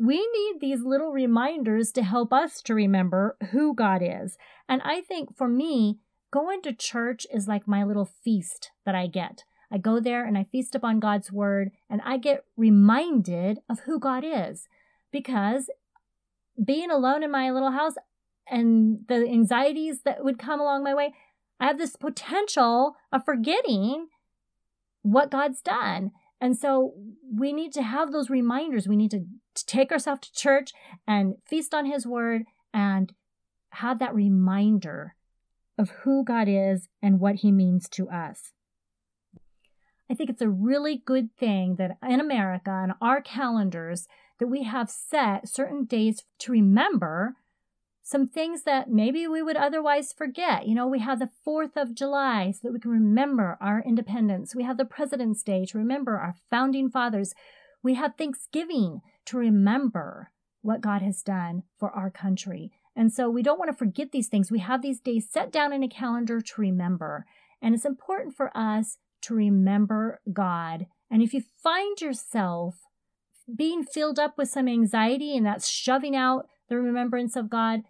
we 0.00 0.16
need 0.16 0.60
these 0.60 0.82
little 0.82 1.10
reminders 1.10 1.92
to 1.92 2.02
help 2.02 2.32
us 2.32 2.62
to 2.62 2.74
remember 2.74 3.36
who 3.50 3.74
God 3.74 4.00
is. 4.02 4.36
And 4.68 4.80
I 4.82 5.00
think 5.00 5.36
for 5.36 5.48
me, 5.48 5.98
going 6.30 6.62
to 6.62 6.72
church 6.72 7.26
is 7.32 7.48
like 7.48 7.66
my 7.66 7.84
little 7.84 8.04
feast 8.04 8.70
that 8.84 8.94
I 8.94 9.06
get. 9.06 9.44
I 9.70 9.78
go 9.78 10.00
there 10.00 10.24
and 10.24 10.38
I 10.38 10.44
feast 10.44 10.74
upon 10.74 11.00
God's 11.00 11.30
word 11.30 11.70
and 11.90 12.00
I 12.04 12.16
get 12.16 12.44
reminded 12.56 13.60
of 13.68 13.80
who 13.80 13.98
God 13.98 14.24
is 14.24 14.68
because 15.12 15.70
being 16.62 16.90
alone 16.90 17.22
in 17.22 17.30
my 17.30 17.50
little 17.50 17.70
house 17.70 17.94
and 18.50 19.00
the 19.08 19.28
anxieties 19.28 20.02
that 20.02 20.24
would 20.24 20.38
come 20.38 20.60
along 20.60 20.82
my 20.84 20.94
way, 20.94 21.12
I 21.60 21.66
have 21.66 21.78
this 21.78 21.96
potential 21.96 22.96
of 23.12 23.24
forgetting 23.24 24.08
what 25.02 25.30
God's 25.30 25.60
done. 25.60 26.12
And 26.40 26.56
so 26.56 26.94
we 27.36 27.52
need 27.52 27.72
to 27.74 27.82
have 27.82 28.12
those 28.12 28.30
reminders. 28.30 28.88
We 28.88 28.96
need 28.96 29.10
to, 29.12 29.24
take 29.66 29.90
ourselves 29.90 30.20
to 30.20 30.32
church 30.32 30.70
and 31.04 31.34
feast 31.44 31.74
on 31.74 31.84
his 31.84 32.06
word 32.06 32.44
and 32.72 33.12
have 33.70 33.98
that 33.98 34.14
reminder 34.14 35.16
of 35.76 35.90
who 35.90 36.24
God 36.24 36.46
is 36.48 36.88
and 37.02 37.18
what 37.18 37.36
he 37.36 37.50
means 37.50 37.88
to 37.88 38.08
us. 38.08 38.52
I 40.10 40.14
think 40.14 40.30
it's 40.30 40.42
a 40.42 40.48
really 40.48 41.02
good 41.04 41.36
thing 41.36 41.76
that 41.76 41.98
in 42.02 42.20
America, 42.20 42.70
on 42.70 42.94
our 43.00 43.20
calendars, 43.20 44.06
that 44.38 44.46
we 44.46 44.62
have 44.64 44.90
set 44.90 45.48
certain 45.48 45.84
days 45.84 46.22
to 46.40 46.52
remember 46.52 47.34
some 48.02 48.26
things 48.26 48.62
that 48.62 48.88
maybe 48.88 49.26
we 49.26 49.42
would 49.42 49.56
otherwise 49.56 50.14
forget. 50.16 50.66
You 50.66 50.74
know, 50.74 50.86
we 50.86 51.00
have 51.00 51.18
the 51.18 51.28
4th 51.46 51.76
of 51.76 51.94
July 51.94 52.52
so 52.52 52.60
that 52.62 52.72
we 52.72 52.80
can 52.80 52.90
remember 52.90 53.58
our 53.60 53.82
independence. 53.86 54.54
We 54.54 54.62
have 54.62 54.78
the 54.78 54.86
President's 54.86 55.42
Day 55.42 55.66
to 55.66 55.76
remember 55.76 56.16
our 56.16 56.34
founding 56.48 56.88
fathers. 56.88 57.34
We 57.82 57.94
have 57.94 58.14
Thanksgiving 58.16 59.02
to 59.26 59.36
remember 59.36 60.30
what 60.62 60.80
God 60.80 61.02
has 61.02 61.22
done 61.22 61.64
for 61.78 61.90
our 61.90 62.10
country. 62.10 62.72
And 62.96 63.12
so 63.12 63.28
we 63.28 63.42
don't 63.42 63.58
want 63.58 63.70
to 63.70 63.76
forget 63.76 64.10
these 64.10 64.28
things. 64.28 64.50
We 64.50 64.60
have 64.60 64.80
these 64.80 65.00
days 65.00 65.28
set 65.30 65.52
down 65.52 65.74
in 65.74 65.82
a 65.82 65.88
calendar 65.88 66.40
to 66.40 66.60
remember. 66.60 67.26
And 67.60 67.74
it's 67.74 67.84
important 67.84 68.34
for 68.34 68.50
us 68.56 68.96
to 69.22 69.34
remember 69.34 70.20
God. 70.32 70.86
And 71.10 71.22
if 71.22 71.32
you 71.32 71.42
find 71.62 72.00
yourself 72.00 72.76
being 73.54 73.82
filled 73.82 74.18
up 74.18 74.36
with 74.36 74.48
some 74.48 74.68
anxiety 74.68 75.36
and 75.36 75.46
that's 75.46 75.68
shoving 75.68 76.14
out 76.14 76.46
the 76.68 76.76
remembrance 76.76 77.34
of 77.36 77.48
God, 77.48 77.82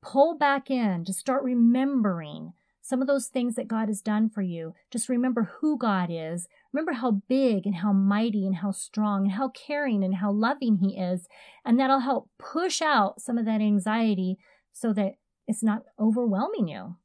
pull 0.00 0.36
back 0.36 0.70
in 0.70 1.04
to 1.04 1.12
start 1.12 1.42
remembering 1.42 2.52
some 2.84 3.00
of 3.00 3.06
those 3.06 3.28
things 3.28 3.54
that 3.54 3.68
God 3.68 3.88
has 3.88 4.02
done 4.02 4.28
for 4.28 4.42
you. 4.42 4.74
Just 4.90 5.08
remember 5.08 5.50
who 5.60 5.78
God 5.78 6.08
is. 6.10 6.48
Remember 6.72 6.92
how 6.92 7.22
big 7.28 7.64
and 7.64 7.76
how 7.76 7.92
mighty 7.92 8.44
and 8.44 8.56
how 8.56 8.72
strong 8.72 9.24
and 9.24 9.32
how 9.32 9.48
caring 9.48 10.02
and 10.02 10.16
how 10.16 10.32
loving 10.32 10.78
He 10.78 10.98
is. 10.98 11.28
And 11.64 11.78
that'll 11.78 12.00
help 12.00 12.28
push 12.38 12.82
out 12.82 13.20
some 13.20 13.38
of 13.38 13.44
that 13.44 13.60
anxiety 13.60 14.36
so 14.72 14.92
that 14.94 15.14
it's 15.46 15.62
not 15.62 15.84
overwhelming 15.98 16.68
you. 16.68 16.96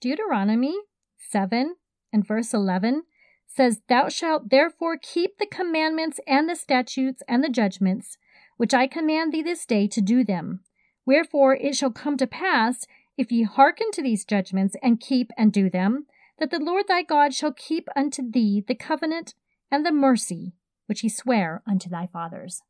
Deuteronomy 0.00 0.76
7 1.16 1.76
and 2.14 2.26
verse 2.26 2.54
11 2.54 3.02
says, 3.46 3.82
Thou 3.88 4.08
shalt 4.08 4.48
therefore 4.48 4.96
keep 4.96 5.36
the 5.36 5.46
commandments 5.46 6.20
and 6.26 6.48
the 6.48 6.54
statutes 6.54 7.22
and 7.28 7.42
the 7.42 7.50
judgments, 7.50 8.16
which 8.56 8.72
I 8.72 8.86
command 8.86 9.32
thee 9.34 9.42
this 9.42 9.66
day 9.66 9.88
to 9.88 10.00
do 10.00 10.24
them. 10.24 10.60
Wherefore 11.04 11.56
it 11.56 11.74
shall 11.74 11.90
come 11.90 12.16
to 12.16 12.26
pass, 12.26 12.86
if 13.18 13.30
ye 13.30 13.42
hearken 13.42 13.90
to 13.92 14.02
these 14.02 14.24
judgments 14.24 14.76
and 14.82 15.00
keep 15.00 15.30
and 15.36 15.52
do 15.52 15.68
them, 15.68 16.06
that 16.38 16.50
the 16.50 16.60
Lord 16.60 16.86
thy 16.88 17.02
God 17.02 17.34
shall 17.34 17.52
keep 17.52 17.88
unto 17.94 18.28
thee 18.28 18.64
the 18.66 18.74
covenant 18.74 19.34
and 19.70 19.84
the 19.84 19.92
mercy 19.92 20.54
which 20.86 21.00
he 21.00 21.08
sware 21.08 21.62
unto 21.66 21.88
thy 21.88 22.06
fathers. 22.06 22.62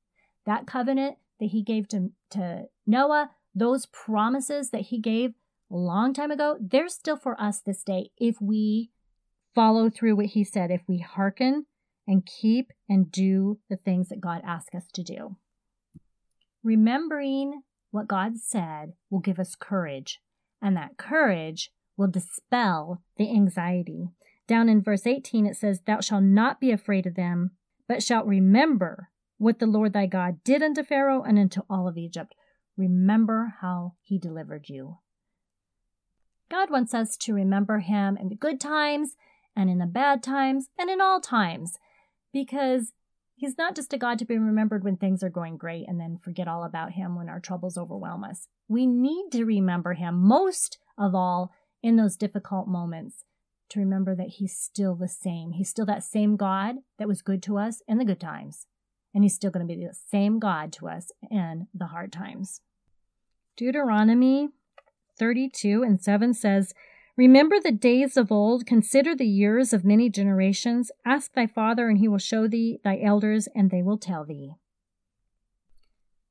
That 0.46 0.66
covenant 0.66 1.16
that 1.38 1.46
he 1.46 1.62
gave 1.62 1.88
to, 1.88 2.10
to 2.30 2.64
Noah, 2.86 3.30
those 3.54 3.86
promises 3.86 4.70
that 4.70 4.82
he 4.82 5.00
gave 5.00 5.34
a 5.70 5.76
long 5.76 6.14
time 6.14 6.30
ago, 6.30 6.56
they're 6.60 6.88
still 6.88 7.16
for 7.16 7.40
us 7.40 7.60
this 7.60 7.82
day 7.82 8.10
if 8.18 8.40
we 8.40 8.90
follow 9.54 9.90
through 9.90 10.16
what 10.16 10.26
he 10.26 10.44
said, 10.44 10.70
if 10.70 10.82
we 10.86 10.98
hearken 10.98 11.66
and 12.06 12.26
keep 12.26 12.72
and 12.88 13.10
do 13.10 13.58
the 13.68 13.76
things 13.76 14.08
that 14.08 14.20
God 14.20 14.42
asks 14.44 14.74
us 14.74 14.86
to 14.92 15.02
do. 15.02 15.36
Remembering 16.62 17.62
what 17.90 18.08
God 18.08 18.38
said 18.38 18.94
will 19.10 19.20
give 19.20 19.38
us 19.38 19.54
courage, 19.54 20.20
and 20.60 20.76
that 20.76 20.96
courage 20.96 21.70
will 21.96 22.08
dispel 22.08 23.02
the 23.16 23.30
anxiety. 23.30 24.08
Down 24.46 24.68
in 24.68 24.82
verse 24.82 25.06
18, 25.06 25.46
it 25.46 25.56
says, 25.56 25.80
Thou 25.86 26.00
shalt 26.00 26.24
not 26.24 26.60
be 26.60 26.70
afraid 26.70 27.06
of 27.06 27.14
them, 27.14 27.52
but 27.88 28.02
shalt 28.02 28.26
remember 28.26 29.10
what 29.38 29.58
the 29.58 29.66
Lord 29.66 29.92
thy 29.92 30.06
God 30.06 30.42
did 30.44 30.62
unto 30.62 30.82
Pharaoh 30.82 31.22
and 31.22 31.38
unto 31.38 31.62
all 31.68 31.88
of 31.88 31.96
Egypt. 31.96 32.34
Remember 32.76 33.54
how 33.60 33.94
he 34.02 34.18
delivered 34.18 34.68
you. 34.68 34.98
God 36.50 36.70
wants 36.70 36.94
us 36.94 37.16
to 37.18 37.34
remember 37.34 37.78
him 37.78 38.16
in 38.16 38.28
the 38.28 38.34
good 38.34 38.60
times 38.60 39.16
and 39.56 39.70
in 39.70 39.78
the 39.78 39.86
bad 39.86 40.22
times 40.22 40.68
and 40.78 40.90
in 40.90 41.00
all 41.00 41.20
times 41.20 41.78
because 42.32 42.92
he's 43.36 43.58
not 43.58 43.74
just 43.74 43.92
a 43.92 43.98
God 43.98 44.18
to 44.18 44.24
be 44.24 44.38
remembered 44.38 44.84
when 44.84 44.96
things 44.96 45.22
are 45.22 45.30
going 45.30 45.56
great 45.56 45.86
and 45.88 46.00
then 46.00 46.18
forget 46.22 46.48
all 46.48 46.64
about 46.64 46.92
him 46.92 47.16
when 47.16 47.28
our 47.28 47.40
troubles 47.40 47.78
overwhelm 47.78 48.24
us. 48.24 48.48
We 48.68 48.86
need 48.86 49.30
to 49.32 49.44
remember 49.44 49.94
him 49.94 50.16
most 50.16 50.78
of 50.98 51.14
all 51.14 51.52
in 51.82 51.96
those 51.96 52.16
difficult 52.16 52.66
moments 52.68 53.24
to 53.70 53.80
remember 53.80 54.14
that 54.14 54.28
he's 54.28 54.56
still 54.56 54.94
the 54.94 55.08
same. 55.08 55.52
He's 55.52 55.68
still 55.68 55.86
that 55.86 56.02
same 56.02 56.36
God 56.36 56.76
that 56.98 57.08
was 57.08 57.22
good 57.22 57.42
to 57.44 57.58
us 57.58 57.82
in 57.88 57.98
the 57.98 58.04
good 58.04 58.20
times. 58.20 58.66
And 59.14 59.22
he's 59.22 59.34
still 59.34 59.50
going 59.50 59.66
to 59.66 59.74
be 59.74 59.80
the 59.80 59.94
same 60.10 60.38
God 60.38 60.72
to 60.74 60.88
us 60.88 61.12
in 61.30 61.68
the 61.72 61.86
hard 61.86 62.12
times. 62.12 62.60
Deuteronomy 63.56 64.48
32 65.18 65.82
and 65.82 66.00
7 66.00 66.34
says, 66.34 66.74
Remember 67.16 67.60
the 67.60 67.70
days 67.70 68.16
of 68.16 68.32
old, 68.32 68.66
consider 68.66 69.14
the 69.14 69.26
years 69.26 69.72
of 69.72 69.84
many 69.84 70.10
generations. 70.10 70.90
Ask 71.04 71.32
thy 71.32 71.46
father, 71.46 71.88
and 71.88 71.98
he 71.98 72.08
will 72.08 72.18
show 72.18 72.48
thee 72.48 72.80
thy 72.82 73.00
elders, 73.00 73.48
and 73.54 73.70
they 73.70 73.82
will 73.82 73.98
tell 73.98 74.24
thee. 74.24 74.54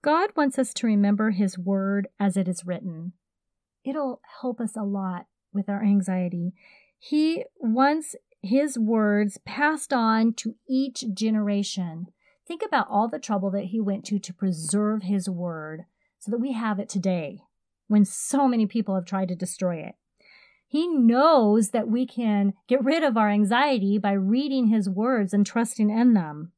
God 0.01 0.31
wants 0.35 0.59
us 0.59 0.73
to 0.73 0.87
remember 0.87 1.31
his 1.31 1.57
word 1.57 2.09
as 2.19 2.35
it 2.35 2.49
is 2.49 2.65
written. 2.65 3.13
It'll 3.85 4.19
help 4.41 4.59
us 4.59 4.75
a 4.75 4.83
lot 4.83 5.27
with 5.53 5.69
our 5.69 5.81
anxiety. 5.81 6.53
He 6.99 7.45
wants 7.57 8.15
his 8.41 8.77
words 8.77 9.37
passed 9.45 9.93
on 9.93 10.33
to 10.33 10.55
each 10.69 11.05
generation. 11.13 12.07
Think 12.45 12.61
about 12.65 12.87
all 12.89 13.07
the 13.07 13.19
trouble 13.19 13.49
that 13.51 13.65
he 13.65 13.79
went 13.79 14.03
to 14.05 14.19
to 14.19 14.33
preserve 14.33 15.03
his 15.03 15.29
word 15.29 15.85
so 16.19 16.29
that 16.29 16.41
we 16.41 16.51
have 16.51 16.79
it 16.79 16.89
today 16.89 17.39
when 17.87 18.03
so 18.03 18.49
many 18.49 18.65
people 18.65 18.95
have 18.95 19.05
tried 19.05 19.29
to 19.29 19.35
destroy 19.35 19.77
it. 19.77 19.95
He 20.73 20.87
knows 20.87 21.69
that 21.69 21.87
we 21.87 22.07
can 22.07 22.55
get 22.67 22.83
rid 22.83 23.03
of 23.03 23.15
our 23.15 23.29
anxiety 23.29 23.99
by 23.99 24.13
reading 24.13 24.69
his 24.69 24.89
words 24.89 25.31
and 25.31 25.45
trusting 25.45 25.91
in 25.91 26.15
them. 26.15 26.51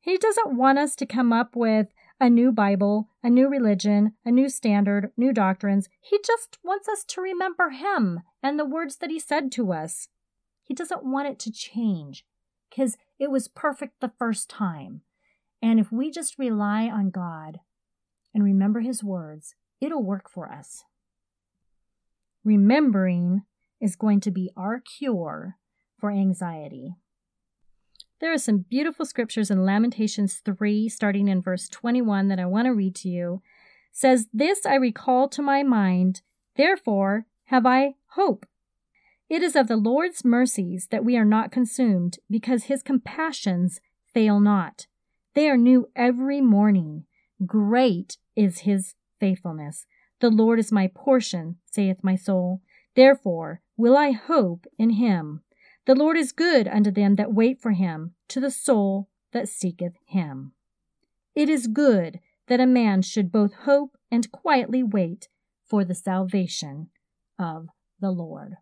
He 0.00 0.16
doesn't 0.16 0.56
want 0.56 0.78
us 0.78 0.94
to 0.94 1.06
come 1.06 1.32
up 1.32 1.56
with 1.56 1.88
a 2.20 2.30
new 2.30 2.52
Bible, 2.52 3.08
a 3.20 3.28
new 3.28 3.48
religion, 3.48 4.12
a 4.24 4.30
new 4.30 4.48
standard, 4.48 5.10
new 5.16 5.32
doctrines. 5.32 5.88
He 6.00 6.20
just 6.24 6.58
wants 6.62 6.88
us 6.88 7.02
to 7.02 7.20
remember 7.20 7.70
him 7.70 8.20
and 8.44 8.60
the 8.60 8.64
words 8.64 8.98
that 8.98 9.10
he 9.10 9.18
said 9.18 9.50
to 9.52 9.72
us. 9.72 10.06
He 10.62 10.72
doesn't 10.72 11.04
want 11.04 11.26
it 11.26 11.40
to 11.40 11.50
change 11.50 12.24
because 12.70 12.96
it 13.18 13.28
was 13.28 13.48
perfect 13.48 13.98
the 13.98 14.12
first 14.20 14.48
time. 14.48 15.00
And 15.60 15.80
if 15.80 15.90
we 15.90 16.12
just 16.12 16.38
rely 16.38 16.84
on 16.84 17.10
God 17.10 17.58
and 18.32 18.44
remember 18.44 18.82
his 18.82 19.02
words, 19.02 19.56
it'll 19.80 20.04
work 20.04 20.30
for 20.30 20.48
us 20.48 20.84
remembering 22.44 23.42
is 23.80 23.96
going 23.96 24.20
to 24.20 24.30
be 24.30 24.50
our 24.56 24.80
cure 24.80 25.56
for 25.98 26.10
anxiety. 26.10 26.94
There 28.20 28.32
are 28.32 28.38
some 28.38 28.64
beautiful 28.68 29.04
scriptures 29.04 29.50
in 29.50 29.64
Lamentations 29.64 30.40
3, 30.44 30.88
starting 30.88 31.26
in 31.26 31.42
verse 31.42 31.68
21, 31.68 32.28
that 32.28 32.38
I 32.38 32.46
want 32.46 32.66
to 32.66 32.72
read 32.72 32.94
to 32.96 33.08
you. 33.08 33.42
It 33.90 33.96
says, 33.96 34.28
This 34.32 34.64
I 34.64 34.76
recall 34.76 35.28
to 35.30 35.42
my 35.42 35.64
mind, 35.64 36.22
therefore 36.56 37.26
have 37.46 37.66
I 37.66 37.94
hope. 38.10 38.46
It 39.28 39.42
is 39.42 39.56
of 39.56 39.66
the 39.66 39.76
Lord's 39.76 40.24
mercies 40.24 40.88
that 40.90 41.04
we 41.04 41.16
are 41.16 41.24
not 41.24 41.50
consumed, 41.50 42.18
because 42.30 42.64
his 42.64 42.82
compassions 42.82 43.80
fail 44.14 44.38
not. 44.38 44.86
They 45.34 45.48
are 45.48 45.56
new 45.56 45.88
every 45.96 46.40
morning. 46.40 47.06
Great 47.44 48.18
is 48.36 48.60
his 48.60 48.94
faithfulness. 49.18 49.86
The 50.22 50.30
Lord 50.30 50.60
is 50.60 50.70
my 50.70 50.86
portion, 50.86 51.56
saith 51.64 52.04
my 52.04 52.14
soul. 52.14 52.60
Therefore 52.94 53.60
will 53.76 53.96
I 53.96 54.12
hope 54.12 54.66
in 54.78 54.90
him. 54.90 55.42
The 55.84 55.96
Lord 55.96 56.16
is 56.16 56.30
good 56.30 56.68
unto 56.68 56.92
them 56.92 57.16
that 57.16 57.34
wait 57.34 57.60
for 57.60 57.72
him, 57.72 58.14
to 58.28 58.38
the 58.38 58.52
soul 58.52 59.08
that 59.32 59.48
seeketh 59.48 59.94
him. 60.06 60.52
It 61.34 61.48
is 61.48 61.66
good 61.66 62.20
that 62.46 62.60
a 62.60 62.66
man 62.66 63.02
should 63.02 63.32
both 63.32 63.52
hope 63.64 63.98
and 64.12 64.30
quietly 64.30 64.84
wait 64.84 65.28
for 65.66 65.82
the 65.84 65.92
salvation 65.92 66.90
of 67.36 67.66
the 67.98 68.12
Lord. 68.12 68.58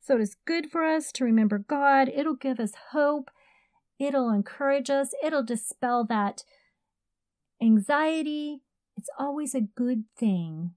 So 0.00 0.14
it 0.14 0.20
is 0.20 0.36
good 0.46 0.70
for 0.70 0.84
us 0.84 1.10
to 1.14 1.24
remember 1.24 1.58
God. 1.58 2.08
It'll 2.14 2.36
give 2.36 2.60
us 2.60 2.74
hope. 2.92 3.28
It'll 3.98 4.30
encourage 4.30 4.88
us. 4.88 5.14
It'll 5.20 5.42
dispel 5.42 6.04
that 6.04 6.44
anxiety, 7.60 8.62
it's 9.00 9.08
always 9.18 9.54
a 9.54 9.62
good 9.62 10.04
thing 10.14 10.72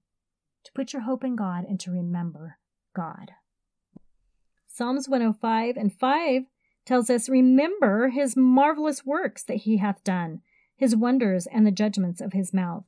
to 0.64 0.72
put 0.72 0.94
your 0.94 1.02
hope 1.02 1.22
in 1.22 1.36
God 1.36 1.66
and 1.68 1.78
to 1.80 1.90
remember 1.90 2.56
God. 2.96 3.32
Psalms 4.66 5.10
105 5.10 5.76
and 5.76 5.92
5 5.92 6.44
tells 6.86 7.10
us, 7.10 7.28
Remember 7.28 8.08
his 8.08 8.34
marvelous 8.34 9.04
works 9.04 9.42
that 9.42 9.58
he 9.58 9.76
hath 9.76 10.02
done, 10.04 10.40
his 10.74 10.96
wonders 10.96 11.46
and 11.46 11.66
the 11.66 11.70
judgments 11.70 12.22
of 12.22 12.32
his 12.32 12.54
mouth. 12.54 12.84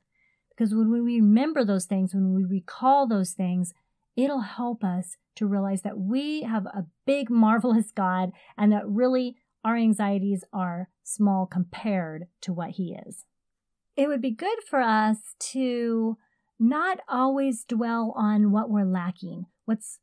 Because 0.48 0.74
when 0.74 0.90
we 0.90 1.00
remember 1.00 1.66
those 1.66 1.84
things, 1.84 2.14
when 2.14 2.32
we 2.32 2.42
recall 2.42 3.06
those 3.06 3.32
things, 3.32 3.74
it'll 4.16 4.40
help 4.40 4.82
us 4.82 5.18
to 5.34 5.46
realize 5.46 5.82
that 5.82 5.98
we 5.98 6.44
have 6.44 6.64
a 6.64 6.86
big, 7.04 7.28
marvelous 7.28 7.90
God 7.90 8.32
and 8.56 8.72
that 8.72 8.88
really 8.88 9.36
our 9.62 9.76
anxieties 9.76 10.44
are 10.50 10.88
small 11.04 11.44
compared 11.44 12.28
to 12.40 12.54
what 12.54 12.70
he 12.70 12.96
is 13.06 13.26
it 13.96 14.08
would 14.08 14.20
be 14.20 14.30
good 14.30 14.58
for 14.68 14.80
us 14.80 15.34
to 15.38 16.16
not 16.58 17.00
always 17.08 17.64
dwell 17.64 18.12
on 18.16 18.50
what 18.50 18.70
we're 18.70 18.84
lacking, 18.84 19.46
what's 19.64 19.98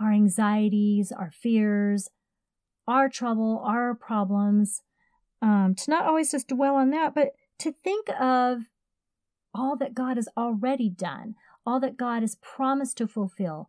our 0.00 0.12
anxieties, 0.12 1.12
our 1.12 1.30
fears, 1.30 2.08
our 2.88 3.08
trouble, 3.08 3.62
our 3.64 3.94
problems, 3.94 4.82
um, 5.42 5.74
to 5.76 5.90
not 5.90 6.06
always 6.06 6.30
just 6.30 6.48
dwell 6.48 6.76
on 6.76 6.90
that, 6.90 7.14
but 7.14 7.32
to 7.58 7.72
think 7.84 8.08
of 8.18 8.62
all 9.54 9.76
that 9.76 9.94
God 9.94 10.16
has 10.16 10.28
already 10.36 10.88
done, 10.88 11.34
all 11.66 11.80
that 11.80 11.96
God 11.96 12.22
has 12.22 12.36
promised 12.36 12.96
to 12.98 13.06
fulfill. 13.06 13.68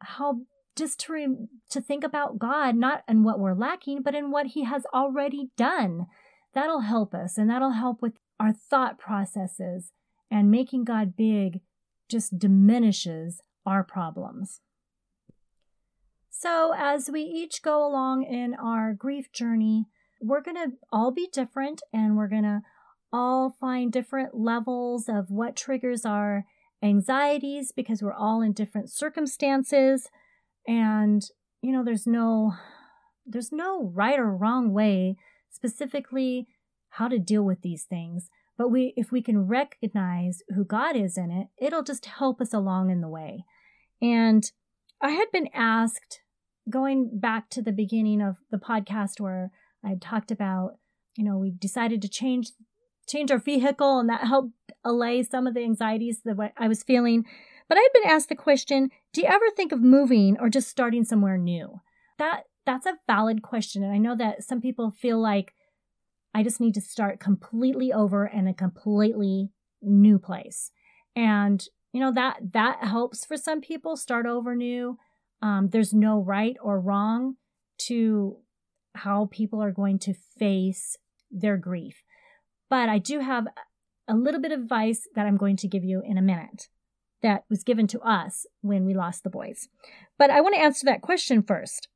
How 0.00 0.42
just 0.76 1.00
to 1.00 1.12
re- 1.12 1.48
to 1.70 1.80
think 1.80 2.04
about 2.04 2.38
God 2.38 2.76
not 2.76 3.02
in 3.08 3.24
what 3.24 3.40
we're 3.40 3.54
lacking, 3.54 4.02
but 4.02 4.14
in 4.14 4.30
what 4.30 4.48
He 4.48 4.64
has 4.64 4.84
already 4.94 5.50
done. 5.56 6.06
That'll 6.54 6.80
help 6.80 7.14
us, 7.14 7.36
and 7.36 7.50
that'll 7.50 7.72
help 7.72 8.00
with 8.00 8.14
our 8.40 8.52
thought 8.52 8.98
processes 8.98 9.92
and 10.30 10.50
making 10.50 10.84
God 10.84 11.16
big 11.16 11.60
just 12.08 12.38
diminishes 12.38 13.42
our 13.66 13.82
problems. 13.82 14.60
So, 16.30 16.72
as 16.76 17.10
we 17.10 17.22
each 17.22 17.62
go 17.62 17.84
along 17.84 18.22
in 18.22 18.54
our 18.54 18.92
grief 18.92 19.32
journey, 19.32 19.86
we're 20.20 20.40
going 20.40 20.56
to 20.56 20.76
all 20.92 21.10
be 21.10 21.28
different 21.32 21.82
and 21.92 22.16
we're 22.16 22.28
going 22.28 22.44
to 22.44 22.62
all 23.12 23.50
find 23.50 23.92
different 23.92 24.34
levels 24.34 25.08
of 25.08 25.30
what 25.30 25.56
triggers 25.56 26.04
our 26.04 26.44
anxieties 26.82 27.72
because 27.72 28.02
we're 28.02 28.12
all 28.12 28.40
in 28.40 28.52
different 28.52 28.90
circumstances 28.90 30.08
and 30.66 31.30
you 31.60 31.72
know 31.72 31.82
there's 31.82 32.06
no 32.06 32.54
there's 33.26 33.50
no 33.50 33.82
right 33.82 34.18
or 34.18 34.30
wrong 34.30 34.72
way 34.72 35.16
specifically 35.50 36.46
how 36.90 37.08
to 37.08 37.18
deal 37.18 37.42
with 37.42 37.62
these 37.62 37.84
things. 37.84 38.30
But 38.56 38.70
we, 38.70 38.92
if 38.96 39.12
we 39.12 39.22
can 39.22 39.46
recognize 39.46 40.42
who 40.54 40.64
God 40.64 40.96
is 40.96 41.16
in 41.16 41.30
it, 41.30 41.48
it'll 41.64 41.84
just 41.84 42.06
help 42.06 42.40
us 42.40 42.52
along 42.52 42.90
in 42.90 43.00
the 43.00 43.08
way. 43.08 43.44
And 44.02 44.50
I 45.00 45.10
had 45.10 45.30
been 45.32 45.48
asked, 45.54 46.20
going 46.68 47.10
back 47.12 47.50
to 47.50 47.62
the 47.62 47.72
beginning 47.72 48.20
of 48.20 48.36
the 48.50 48.58
podcast 48.58 49.20
where 49.20 49.50
I 49.84 49.96
talked 50.00 50.30
about, 50.30 50.78
you 51.16 51.24
know, 51.24 51.38
we 51.38 51.50
decided 51.50 52.02
to 52.02 52.08
change 52.08 52.50
change 53.08 53.30
our 53.30 53.38
vehicle 53.38 53.98
and 53.98 54.10
that 54.10 54.26
helped 54.26 54.52
allay 54.84 55.22
some 55.22 55.46
of 55.46 55.54
the 55.54 55.62
anxieties 55.62 56.20
that 56.26 56.52
I 56.58 56.68
was 56.68 56.82
feeling. 56.82 57.24
But 57.68 57.78
I'd 57.78 57.88
been 57.94 58.10
asked 58.10 58.28
the 58.28 58.34
question, 58.34 58.90
Do 59.12 59.22
you 59.22 59.28
ever 59.28 59.46
think 59.56 59.72
of 59.72 59.80
moving 59.80 60.36
or 60.38 60.48
just 60.50 60.68
starting 60.68 61.04
somewhere 61.04 61.38
new? 61.38 61.80
That 62.18 62.44
that's 62.66 62.86
a 62.86 62.98
valid 63.06 63.42
question 63.42 63.82
and 63.82 63.92
I 63.92 63.98
know 63.98 64.14
that 64.16 64.42
some 64.42 64.60
people 64.60 64.90
feel 64.90 65.18
like 65.18 65.54
I 66.34 66.42
just 66.42 66.60
need 66.60 66.74
to 66.74 66.80
start 66.80 67.20
completely 67.20 67.92
over 67.92 68.26
in 68.26 68.46
a 68.46 68.54
completely 68.54 69.50
new 69.82 70.18
place. 70.18 70.70
And 71.16 71.64
you 71.92 72.00
know 72.00 72.12
that 72.12 72.52
that 72.52 72.84
helps 72.84 73.24
for 73.24 73.36
some 73.36 73.60
people 73.60 73.96
start 73.96 74.26
over 74.26 74.54
new. 74.54 74.98
Um, 75.40 75.68
there's 75.70 75.94
no 75.94 76.20
right 76.20 76.56
or 76.62 76.80
wrong 76.80 77.36
to 77.86 78.36
how 78.94 79.28
people 79.30 79.62
are 79.62 79.72
going 79.72 79.98
to 80.00 80.14
face 80.38 80.96
their 81.30 81.56
grief. 81.56 82.02
But 82.68 82.88
I 82.88 82.98
do 82.98 83.20
have 83.20 83.46
a 84.06 84.14
little 84.14 84.40
bit 84.40 84.52
of 84.52 84.60
advice 84.60 85.08
that 85.14 85.26
I'm 85.26 85.36
going 85.36 85.56
to 85.56 85.68
give 85.68 85.84
you 85.84 86.02
in 86.04 86.18
a 86.18 86.22
minute 86.22 86.68
that 87.22 87.44
was 87.48 87.64
given 87.64 87.86
to 87.88 88.00
us 88.00 88.46
when 88.60 88.84
we 88.84 88.94
lost 88.94 89.24
the 89.24 89.30
boys. 89.30 89.68
But 90.18 90.30
I 90.30 90.40
want 90.40 90.54
to 90.54 90.60
answer 90.60 90.84
that 90.86 91.02
question 91.02 91.42
first. 91.42 91.88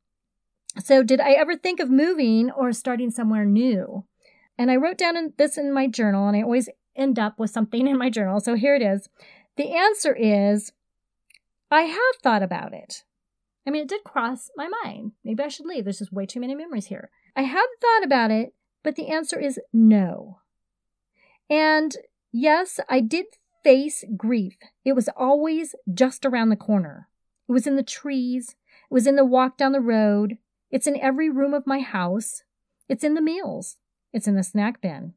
So, 0.82 1.02
did 1.02 1.20
I 1.20 1.32
ever 1.32 1.56
think 1.56 1.80
of 1.80 1.90
moving 1.90 2.50
or 2.50 2.72
starting 2.72 3.10
somewhere 3.10 3.44
new? 3.44 4.06
And 4.62 4.70
I 4.70 4.76
wrote 4.76 4.96
down 4.96 5.16
in, 5.16 5.32
this 5.38 5.58
in 5.58 5.72
my 5.72 5.88
journal, 5.88 6.28
and 6.28 6.36
I 6.36 6.42
always 6.42 6.68
end 6.94 7.18
up 7.18 7.36
with 7.36 7.50
something 7.50 7.88
in 7.88 7.98
my 7.98 8.08
journal. 8.08 8.38
So, 8.38 8.54
here 8.54 8.76
it 8.76 8.82
is. 8.82 9.08
The 9.56 9.76
answer 9.76 10.14
is 10.14 10.70
I 11.68 11.82
have 11.82 12.22
thought 12.22 12.44
about 12.44 12.72
it. 12.72 13.02
I 13.66 13.70
mean, 13.70 13.82
it 13.82 13.88
did 13.88 14.04
cross 14.04 14.50
my 14.56 14.70
mind. 14.84 15.14
Maybe 15.24 15.42
I 15.42 15.48
should 15.48 15.66
leave. 15.66 15.82
There's 15.82 15.98
just 15.98 16.12
way 16.12 16.26
too 16.26 16.38
many 16.38 16.54
memories 16.54 16.86
here. 16.86 17.10
I 17.34 17.42
have 17.42 17.66
thought 17.80 18.04
about 18.04 18.30
it, 18.30 18.54
but 18.84 18.94
the 18.94 19.08
answer 19.08 19.36
is 19.36 19.58
no. 19.72 20.38
And 21.50 21.96
yes, 22.30 22.78
I 22.88 23.00
did 23.00 23.26
face 23.64 24.04
grief. 24.16 24.58
It 24.84 24.92
was 24.92 25.08
always 25.16 25.74
just 25.92 26.24
around 26.24 26.50
the 26.50 26.56
corner. 26.56 27.08
It 27.48 27.52
was 27.52 27.66
in 27.66 27.74
the 27.74 27.82
trees. 27.82 28.50
It 28.88 28.94
was 28.94 29.08
in 29.08 29.16
the 29.16 29.24
walk 29.24 29.56
down 29.56 29.72
the 29.72 29.80
road. 29.80 30.38
It's 30.70 30.86
in 30.86 31.00
every 31.00 31.28
room 31.28 31.52
of 31.52 31.66
my 31.66 31.80
house. 31.80 32.44
It's 32.88 33.02
in 33.02 33.14
the 33.14 33.20
meals. 33.20 33.76
It's 34.12 34.28
in 34.28 34.36
the 34.36 34.42
snack 34.42 34.80
bin. 34.80 35.14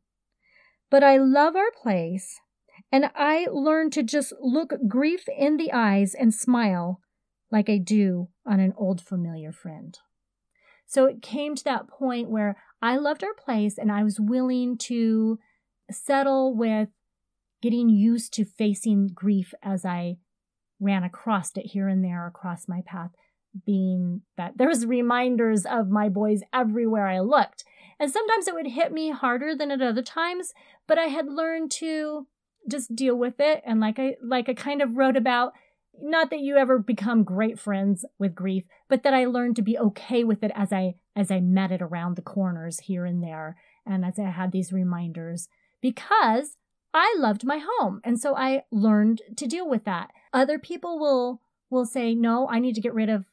But 0.89 1.03
I 1.03 1.17
love 1.17 1.55
our 1.55 1.71
place, 1.71 2.39
and 2.91 3.09
I 3.15 3.47
learned 3.51 3.93
to 3.93 4.03
just 4.03 4.33
look 4.39 4.73
grief 4.87 5.25
in 5.27 5.57
the 5.57 5.71
eyes 5.73 6.13
and 6.13 6.33
smile 6.33 7.01
like 7.51 7.69
I 7.69 7.77
do 7.77 8.29
on 8.45 8.59
an 8.59 8.73
old 8.77 9.01
familiar 9.01 9.51
friend. 9.51 9.97
So 10.87 11.05
it 11.05 11.21
came 11.21 11.55
to 11.55 11.63
that 11.63 11.87
point 11.87 12.29
where 12.29 12.57
I 12.81 12.97
loved 12.97 13.23
our 13.23 13.33
place 13.33 13.77
and 13.77 13.91
I 13.91 14.03
was 14.03 14.19
willing 14.19 14.77
to 14.79 15.39
settle 15.91 16.55
with 16.55 16.89
getting 17.61 17.89
used 17.89 18.33
to 18.33 18.45
facing 18.45 19.09
grief 19.13 19.53
as 19.63 19.85
I 19.85 20.17
ran 20.79 21.03
across 21.03 21.51
it 21.55 21.67
here 21.67 21.87
and 21.87 22.03
there 22.03 22.27
across 22.27 22.67
my 22.67 22.81
path, 22.85 23.11
being 23.65 24.21
that 24.37 24.57
there 24.57 24.67
was 24.67 24.85
reminders 24.85 25.65
of 25.65 25.89
my 25.89 26.09
boys 26.09 26.41
everywhere 26.53 27.07
I 27.07 27.19
looked. 27.19 27.63
And 27.99 28.11
sometimes 28.11 28.47
it 28.47 28.53
would 28.53 28.67
hit 28.67 28.91
me 28.91 29.11
harder 29.11 29.55
than 29.55 29.71
at 29.71 29.81
other 29.81 30.01
times, 30.01 30.53
but 30.87 30.97
I 30.97 31.05
had 31.05 31.27
learned 31.27 31.71
to 31.71 32.27
just 32.69 32.95
deal 32.95 33.15
with 33.15 33.39
it. 33.39 33.61
And 33.65 33.79
like 33.79 33.99
I 33.99 34.15
like 34.21 34.49
I 34.49 34.53
kind 34.53 34.81
of 34.81 34.97
wrote 34.97 35.15
about, 35.15 35.53
not 36.01 36.29
that 36.29 36.39
you 36.39 36.57
ever 36.57 36.79
become 36.79 37.23
great 37.23 37.59
friends 37.59 38.05
with 38.19 38.35
grief, 38.35 38.65
but 38.89 39.03
that 39.03 39.13
I 39.13 39.25
learned 39.25 39.55
to 39.57 39.61
be 39.61 39.77
okay 39.77 40.23
with 40.23 40.43
it 40.43 40.51
as 40.55 40.73
I 40.73 40.95
as 41.15 41.31
I 41.31 41.39
met 41.39 41.71
it 41.71 41.81
around 41.81 42.15
the 42.15 42.21
corners 42.21 42.81
here 42.81 43.05
and 43.05 43.23
there, 43.23 43.57
and 43.85 44.03
as 44.03 44.19
I 44.19 44.29
had 44.29 44.51
these 44.51 44.73
reminders 44.73 45.47
because 45.81 46.57
I 46.93 47.15
loved 47.17 47.45
my 47.45 47.61
home. 47.63 48.01
And 48.03 48.19
so 48.19 48.35
I 48.35 48.63
learned 48.71 49.21
to 49.37 49.47
deal 49.47 49.69
with 49.69 49.85
that. 49.85 50.11
Other 50.33 50.59
people 50.59 50.99
will 50.99 51.41
will 51.69 51.85
say, 51.85 52.13
"No, 52.13 52.47
I 52.49 52.59
need 52.59 52.75
to 52.75 52.81
get 52.81 52.93
rid 52.93 53.09
of 53.09 53.25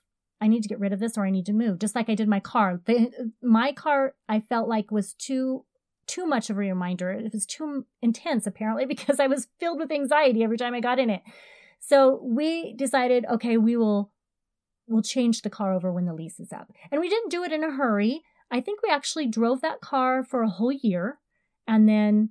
I 0.43 0.49
need 0.49 0.63
to 0.63 0.69
get 0.69 0.81
rid 0.81 0.93
of 0.93 1.01
this 1.01 1.17
or 1.17 1.25
I 1.25 1.31
need 1.31 1.47
to 1.47 1.53
move." 1.53 1.79
Just 1.79 1.95
like 1.95 2.09
I 2.09 2.15
did 2.15 2.29
my 2.29 2.41
car. 2.41 2.81
The, 2.85 3.33
my 3.43 3.73
car 3.73 4.15
I 4.29 4.41
felt 4.41 4.69
like 4.69 4.91
was 4.91 5.15
too 5.15 5.65
too 6.07 6.27
much 6.27 6.51
of 6.51 6.57
a 6.57 6.61
reminder. 6.61 7.11
It 7.13 7.33
was 7.33 7.47
too 7.47 7.87
intense 8.03 8.47
apparently 8.47 8.87
because 8.95 9.21
I 9.21 9.27
was 9.27 9.49
filled 9.61 9.79
with 9.79 9.93
anxiety 9.93 10.43
every 10.43 10.59
time 10.59 10.75
I 10.75 10.81
got 10.81 10.99
in 10.99 11.11
it. 11.11 11.23
So 11.81 12.21
we 12.23 12.75
decided, 12.75 13.25
okay, 13.31 13.57
we 13.57 13.77
will 13.77 14.11
we'll 14.89 15.03
change 15.03 15.43
the 15.43 15.51
car 15.51 15.73
over 15.73 15.93
when 15.93 16.05
the 16.05 16.15
lease 16.15 16.41
is 16.41 16.53
up. 16.53 16.73
And 16.91 17.01
we 17.01 17.09
didn't 17.09 17.31
do 17.31 17.45
it 17.45 17.53
in 17.53 17.65
a 17.65 17.71
hurry. 17.71 18.23
I 18.51 18.61
think 18.61 18.83
we 18.83 18.91
actually 18.91 19.27
drove 19.27 19.63
that 19.63 19.81
car 19.81 20.23
for 20.23 20.43
a 20.43 20.51
whole 20.51 20.73
year 20.73 21.19
and 21.67 21.89
then 21.89 22.31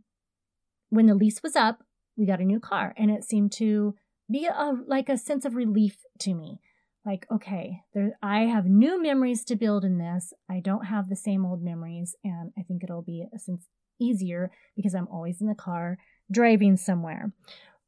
when 0.90 1.06
the 1.06 1.16
lease 1.16 1.42
was 1.42 1.56
up, 1.56 1.84
we 2.18 2.26
got 2.26 2.42
a 2.42 2.46
new 2.46 2.60
car 2.60 2.94
and 2.98 3.10
it 3.10 3.24
seemed 3.24 3.52
to 3.54 3.96
be 4.30 4.46
a, 4.46 4.74
like 4.86 5.10
a 5.10 5.18
sense 5.18 5.46
of 5.46 5.56
relief 5.56 6.04
to 6.20 6.34
me. 6.34 6.60
Like, 7.06 7.26
okay, 7.32 7.82
there, 7.94 8.18
I 8.22 8.42
have 8.42 8.66
new 8.66 9.02
memories 9.02 9.44
to 9.46 9.56
build 9.56 9.84
in 9.84 9.98
this. 9.98 10.34
I 10.50 10.60
don't 10.60 10.86
have 10.86 11.10
the 11.10 11.16
same 11.16 11.46
old 11.46 11.64
memories. 11.64 12.16
And 12.24 12.52
I 12.58 12.62
think 12.62 12.84
it'll 12.84 13.02
be 13.02 13.26
uh, 13.34 13.38
sense 13.38 13.66
easier 14.00 14.52
because 14.76 14.94
I'm 14.94 15.08
always 15.08 15.42
in 15.42 15.48
the 15.48 15.56
car 15.56 15.98
driving 16.32 16.78
somewhere. 16.78 17.32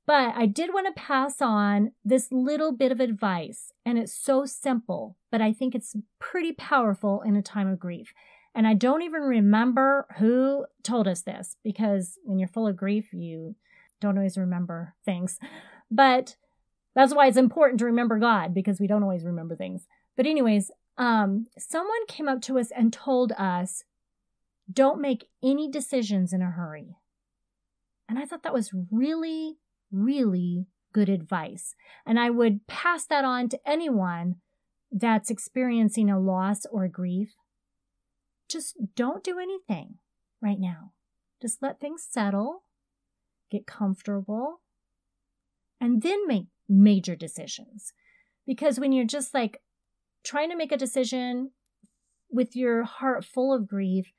But 0.06 0.34
I 0.36 0.47
did 0.47 0.73
want 0.73 0.88
to 0.88 1.02
pass 1.02 1.41
on 1.41 1.93
this 2.04 2.28
little 2.32 2.73
bit 2.73 2.91
of 2.91 2.99
advice, 2.99 3.71
and 3.86 3.97
it's 3.97 4.13
so 4.13 4.45
simple, 4.45 5.15
but 5.32 5.41
I 5.41 5.54
think 5.54 5.73
it's 5.73 5.95
pretty 6.19 6.52
powerful 6.52 7.21
in 7.21 7.38
a 7.38 7.41
time 7.41 7.69
of 7.69 7.80
grief. 7.80 8.13
And 8.54 8.67
I 8.67 8.73
don't 8.73 9.02
even 9.02 9.21
remember 9.21 10.06
who 10.17 10.65
told 10.84 11.08
us 11.08 11.21
this 11.21 11.56
because 11.63 12.19
when 12.23 12.38
you're 12.38 12.49
full 12.49 12.67
of 12.67 12.76
grief, 12.76 13.13
you 13.13 13.56
don't 14.02 14.17
always 14.17 14.38
remember 14.38 14.93
things. 15.06 15.39
But 15.89 16.36
that's 16.96 17.14
why 17.14 17.28
it's 17.28 17.38
important 17.38 17.80
to 17.80 17.86
remember 17.86 18.20
God 18.20 18.54
because 18.54 18.80
we 18.80 18.88
don't 18.88 19.04
always 19.04 19.24
remember 19.24 19.56
things. 19.56 19.88
But, 20.16 20.28
anyways, 20.28 20.72
um, 20.98 21.48
someone 21.58 22.06
came 22.08 22.28
up 22.28 22.42
to 22.44 22.60
us 22.60 22.72
and 22.72 22.94
told 22.94 23.32
us, 23.34 23.84
don't 24.72 25.02
make 25.02 25.26
any 25.44 25.70
decisions 25.70 26.34
in 26.34 26.42
a 26.42 26.52
hurry. 26.52 26.96
And 28.08 28.20
I 28.20 28.26
thought 28.26 28.44
that 28.44 28.54
was 28.54 28.72
really, 28.92 29.58
really 29.92 30.68
good 30.94 31.10
advice. 31.10 31.76
And 32.06 32.20
I 32.20 32.30
would 32.30 32.68
pass 32.68 33.06
that 33.06 33.26
on 33.26 33.50
to 33.50 33.60
anyone 33.66 34.36
that's 34.92 35.32
experiencing 35.32 36.10
a 36.10 36.20
loss 36.20 36.66
or 36.72 36.88
grief 36.88 37.34
just 38.54 38.76
don't 38.96 39.24
do 39.24 39.40
anything 39.40 39.96
right 40.42 40.60
now. 40.60 40.92
Just 41.42 41.62
let 41.62 41.80
things 41.80 42.06
settle, 42.08 42.64
get 43.50 43.66
comfortable, 43.66 44.62
and 45.82 46.02
then 46.02 46.28
make 46.28 46.46
major 46.67 47.15
decisions. 47.15 47.93
Because 48.45 48.80
when 48.80 48.91
you're 48.91 49.06
just 49.06 49.34
like 49.34 49.62
trying 50.23 50.49
to 50.49 50.58
make 50.58 50.71
a 50.71 50.78
decision 50.78 51.52
with 52.30 52.56
your 52.56 52.84
heart 52.84 53.23
full 53.26 53.54
of 53.54 53.67
grief, 53.67 54.12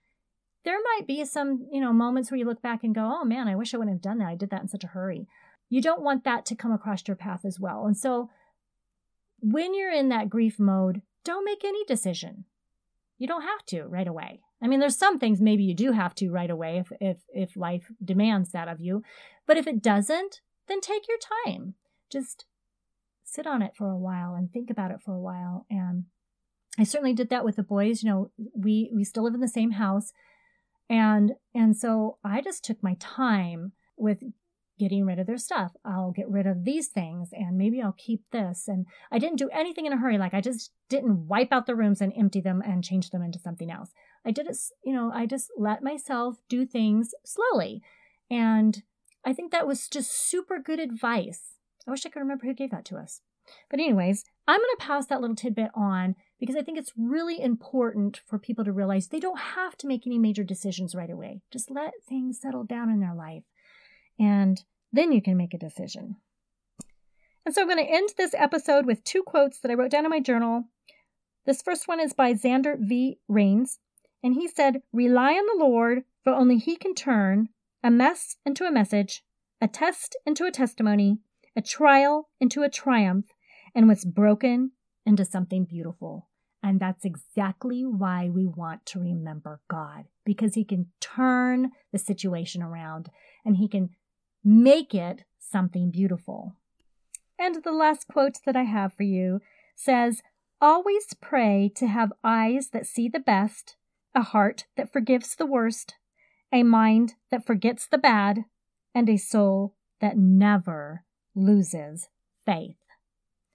there 0.65 0.79
might 0.83 1.07
be 1.07 1.25
some, 1.25 1.67
you 1.71 1.81
know, 1.81 1.93
moments 1.93 2.31
where 2.31 2.39
you 2.39 2.47
look 2.47 2.63
back 2.63 2.85
and 2.85 2.95
go, 2.95 3.19
oh 3.21 3.25
man, 3.25 3.49
I 3.49 3.57
wish 3.57 3.75
I 3.75 3.77
wouldn't 3.77 3.97
have 3.97 4.03
done 4.03 4.19
that. 4.19 4.29
I 4.29 4.35
did 4.35 4.51
that 4.51 4.63
in 4.63 4.69
such 4.69 4.85
a 4.85 4.89
hurry. 4.89 5.27
You 5.69 5.83
don't 5.83 6.03
want 6.03 6.25
that 6.25 6.47
to 6.47 6.55
come 6.55 6.73
across 6.73 7.07
your 7.07 7.17
path 7.17 7.45
as 7.45 7.61
well. 7.61 7.87
And 7.87 7.97
so 7.97 8.31
when 9.41 9.75
you're 9.75 9.93
in 9.93 10.09
that 10.09 10.31
grief 10.31 10.59
mode, 10.59 11.03
don't 11.25 11.45
make 11.45 11.65
any 11.65 11.85
decision 11.85 12.45
you 13.19 13.27
don't 13.27 13.43
have 13.43 13.65
to 13.67 13.85
right 13.85 14.07
away. 14.07 14.41
I 14.63 14.67
mean, 14.67 14.81
there's 14.81 14.99
some 14.99 15.19
things 15.19 15.41
maybe 15.41 15.65
you 15.65 15.75
do 15.75 15.93
have 15.93 16.15
to 16.17 16.31
right 16.31 16.51
away 16.51 16.79
if 16.79 16.93
if 17.01 17.19
if 17.33 17.57
life 17.57 17.91
demands 18.05 18.51
that 18.53 18.69
of 18.69 18.81
you. 18.81 19.03
But 19.47 19.57
if 19.57 19.67
it 19.67 19.83
doesn't, 19.83 20.41
then 20.69 20.81
take 20.81 21.07
your 21.09 21.19
time. 21.47 21.75
Just 22.11 22.45
sit 23.25 23.47
on 23.47 23.63
it 23.63 23.75
for 23.77 23.91
a 23.91 23.97
while 23.97 24.35
and 24.35 24.51
think 24.51 24.71
about 24.71 24.91
it 24.91 25.01
for 25.01 25.13
a 25.13 25.21
while. 25.21 25.67
And 25.69 26.05
I 26.79 26.85
certainly 26.85 27.15
did 27.15 27.31
that 27.31 27.45
with 27.45 27.57
the 27.57 27.63
boys. 27.63 28.03
You 28.03 28.11
know, 28.11 28.31
we 28.55 28.91
we 28.95 29.05
still 29.05 29.25
live 29.25 29.35
in 29.35 29.41
the 29.41 29.49
same 29.49 29.73
house. 29.73 30.13
And 30.89 31.33
and 31.55 31.77
so 31.77 32.19
I 32.25 32.41
just 32.41 32.65
took 32.65 32.83
my 32.83 32.97
time 33.01 33.73
with 33.97 34.23
getting 34.79 35.05
rid 35.07 35.19
of 35.19 35.27
their 35.27 35.39
stuff. 35.39 35.73
I'll 35.85 36.11
get 36.11 36.29
rid 36.29 36.47
of 36.47 36.65
these 36.65 36.89
things 36.89 37.31
and 37.33 37.57
maybe 37.57 37.81
I'll 37.81 37.95
keep 37.97 38.23
this. 38.33 38.67
And 38.67 38.87
I 39.11 39.19
didn't 39.19 39.39
do 39.39 39.49
anything 39.51 39.87
in 39.87 39.93
a 39.93 39.97
hurry. 39.97 40.19
Like 40.19 40.35
I 40.35 40.41
just 40.41 40.73
didn't 40.89 41.29
wipe 41.29 41.53
out 41.53 41.67
the 41.67 41.77
rooms 41.77 42.01
and 42.01 42.13
empty 42.17 42.41
them 42.41 42.61
and 42.65 42.83
change 42.83 43.11
them 43.11 43.23
into 43.23 43.39
something 43.39 43.71
else. 43.71 43.93
I 44.27 44.31
did 44.33 44.49
it, 44.49 44.57
you 44.85 44.93
know, 44.93 45.13
I 45.15 45.27
just 45.27 45.51
let 45.57 45.83
myself 45.83 46.39
do 46.49 46.67
things 46.67 47.15
slowly. 47.25 47.83
And 48.31 48.83
I 49.25 49.33
think 49.33 49.53
that 49.53 49.67
was 49.67 49.89
just 49.89 50.29
super 50.29 50.59
good 50.59 50.81
advice. 50.81 51.54
I 51.87 51.91
wish 51.91 52.07
I 52.07 52.09
could 52.09 52.21
remember 52.21 52.47
who 52.47 52.55
gave 52.55 52.71
that 52.71 52.85
to 52.87 52.97
us. 52.97 53.21
But, 53.71 53.79
anyways, 53.79 54.25
I'm 54.49 54.59
going 54.59 54.77
to 54.79 54.87
pass 54.87 55.07
that 55.07 55.21
little 55.21 55.37
tidbit 55.37 55.71
on 55.75 56.15
because 56.41 56.57
I 56.57 56.63
think 56.63 56.79
it's 56.79 56.93
really 56.97 57.41
important 57.41 58.21
for 58.27 58.39
people 58.39 58.65
to 58.65 58.73
realize 58.73 59.09
they 59.09 59.21
don't 59.21 59.39
have 59.39 59.77
to 59.79 59.87
make 59.87 60.07
any 60.07 60.19
major 60.19 60.45
decisions 60.45 60.95
right 60.95 61.11
away. 61.11 61.43
Just 61.53 61.71
let 61.71 61.93
things 62.09 62.41
settle 62.41 62.65
down 62.65 62.89
in 62.89 63.01
their 63.01 63.15
life 63.15 63.45
and 64.19 64.63
then 64.93 65.13
you 65.13 65.21
can 65.21 65.37
make 65.37 65.55
a 65.55 65.59
decision. 65.59 66.17
And 67.45 67.55
so 67.55 67.61
I'm 67.61 67.69
going 67.69 67.85
to 67.85 67.93
end 67.93 68.11
this 68.17 68.35
episode 68.37 68.87
with 68.87 69.05
two 69.05 69.23
quotes 69.23 69.61
that 69.61 69.71
I 69.71 69.75
wrote 69.75 69.91
down 69.91 70.05
in 70.05 70.11
my 70.11 70.21
journal. 70.21 70.65
This 71.47 71.63
first 71.63 71.89
one 71.89 72.01
is 72.01 72.15
by 72.15 72.33
Xander 72.33 72.77
V. 72.79 73.19
Rains, 73.29 73.79
and 74.23 74.35
he 74.35 74.49
said, 74.49 74.81
Rely 74.93 75.33
on 75.33 75.47
the 75.47 75.63
Lord, 75.63 76.05
for 76.23 76.33
only 76.33 76.57
He 76.57 76.77
can 76.77 76.95
turn 76.95 77.51
a 77.83 77.91
mess 77.91 78.37
into 78.47 78.65
a 78.65 78.73
message, 78.73 79.23
a 79.61 79.69
test 79.69 80.17
into 80.25 80.47
a 80.47 80.51
testimony, 80.51 81.19
a 81.57 81.63
trial 81.63 82.29
into 82.41 82.63
a 82.63 82.69
triumph, 82.69 83.27
and 83.75 83.89
what's 83.89 84.05
broken 84.05 84.73
into 85.07 85.25
something 85.25 85.65
beautiful. 85.65 86.29
And 86.63 86.81
that's 86.81 87.05
exactly 87.05 87.85
why 87.85 88.31
we 88.31 88.47
want 88.47 88.87
to 88.87 89.01
remember 89.01 89.61
God, 89.69 90.05
because 90.25 90.55
He 90.55 90.65
can 90.65 90.87
turn 91.01 91.73
the 91.93 91.99
situation 91.99 92.63
around 92.63 93.11
and 93.45 93.57
He 93.57 93.69
can 93.69 93.91
make 94.43 94.95
it 94.95 95.25
something 95.39 95.91
beautiful. 95.91 96.55
And 97.39 97.63
the 97.63 97.73
last 97.73 98.09
quote 98.09 98.39
that 98.47 98.57
I 98.57 98.63
have 98.63 98.95
for 98.95 99.03
you 99.03 99.41
says, 99.77 100.23
Always 100.61 101.15
pray 101.21 101.71
to 101.77 101.87
have 101.87 102.13
eyes 102.23 102.71
that 102.71 102.87
see 102.87 103.09
the 103.09 103.21
best, 103.21 103.77
a 104.15 104.23
heart 104.23 104.65
that 104.77 104.93
forgives 104.93 105.35
the 105.35 105.47
worst, 105.47 105.97
a 106.53 106.63
mind 106.63 107.15
that 107.31 107.45
forgets 107.45 107.87
the 107.87 107.99
bad, 107.99 108.45
and 108.95 109.11
a 109.11 109.19
soul 109.19 109.75
that 110.01 110.17
never 110.17 111.05
loses 111.35 112.09
faith. 112.47 112.77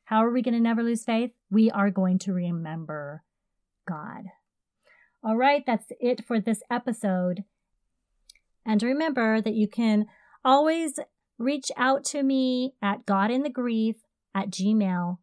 How 0.06 0.26
are 0.26 0.32
we 0.32 0.42
going 0.42 0.56
to 0.56 0.60
never 0.60 0.84
lose 0.84 1.04
faith? 1.04 1.32
We 1.52 1.70
are 1.70 1.92
going 1.92 2.20
to 2.20 2.34
remember 2.34 3.24
God. 3.88 4.26
All 5.24 5.38
right, 5.38 5.64
that's 5.66 5.92
it 6.00 6.26
for 6.26 6.40
this 6.40 6.62
episode. 6.72 7.44
And 8.66 8.82
remember 8.82 9.42
that 9.42 9.54
you 9.54 9.68
can 9.68 10.06
always 10.44 11.00
reach 11.38 11.72
out 11.78 12.04
to 12.06 12.24
me 12.24 12.74
at 12.82 13.06
godinthegrief 13.06 13.96
at 14.34 14.50
gmail.com. 14.50 15.18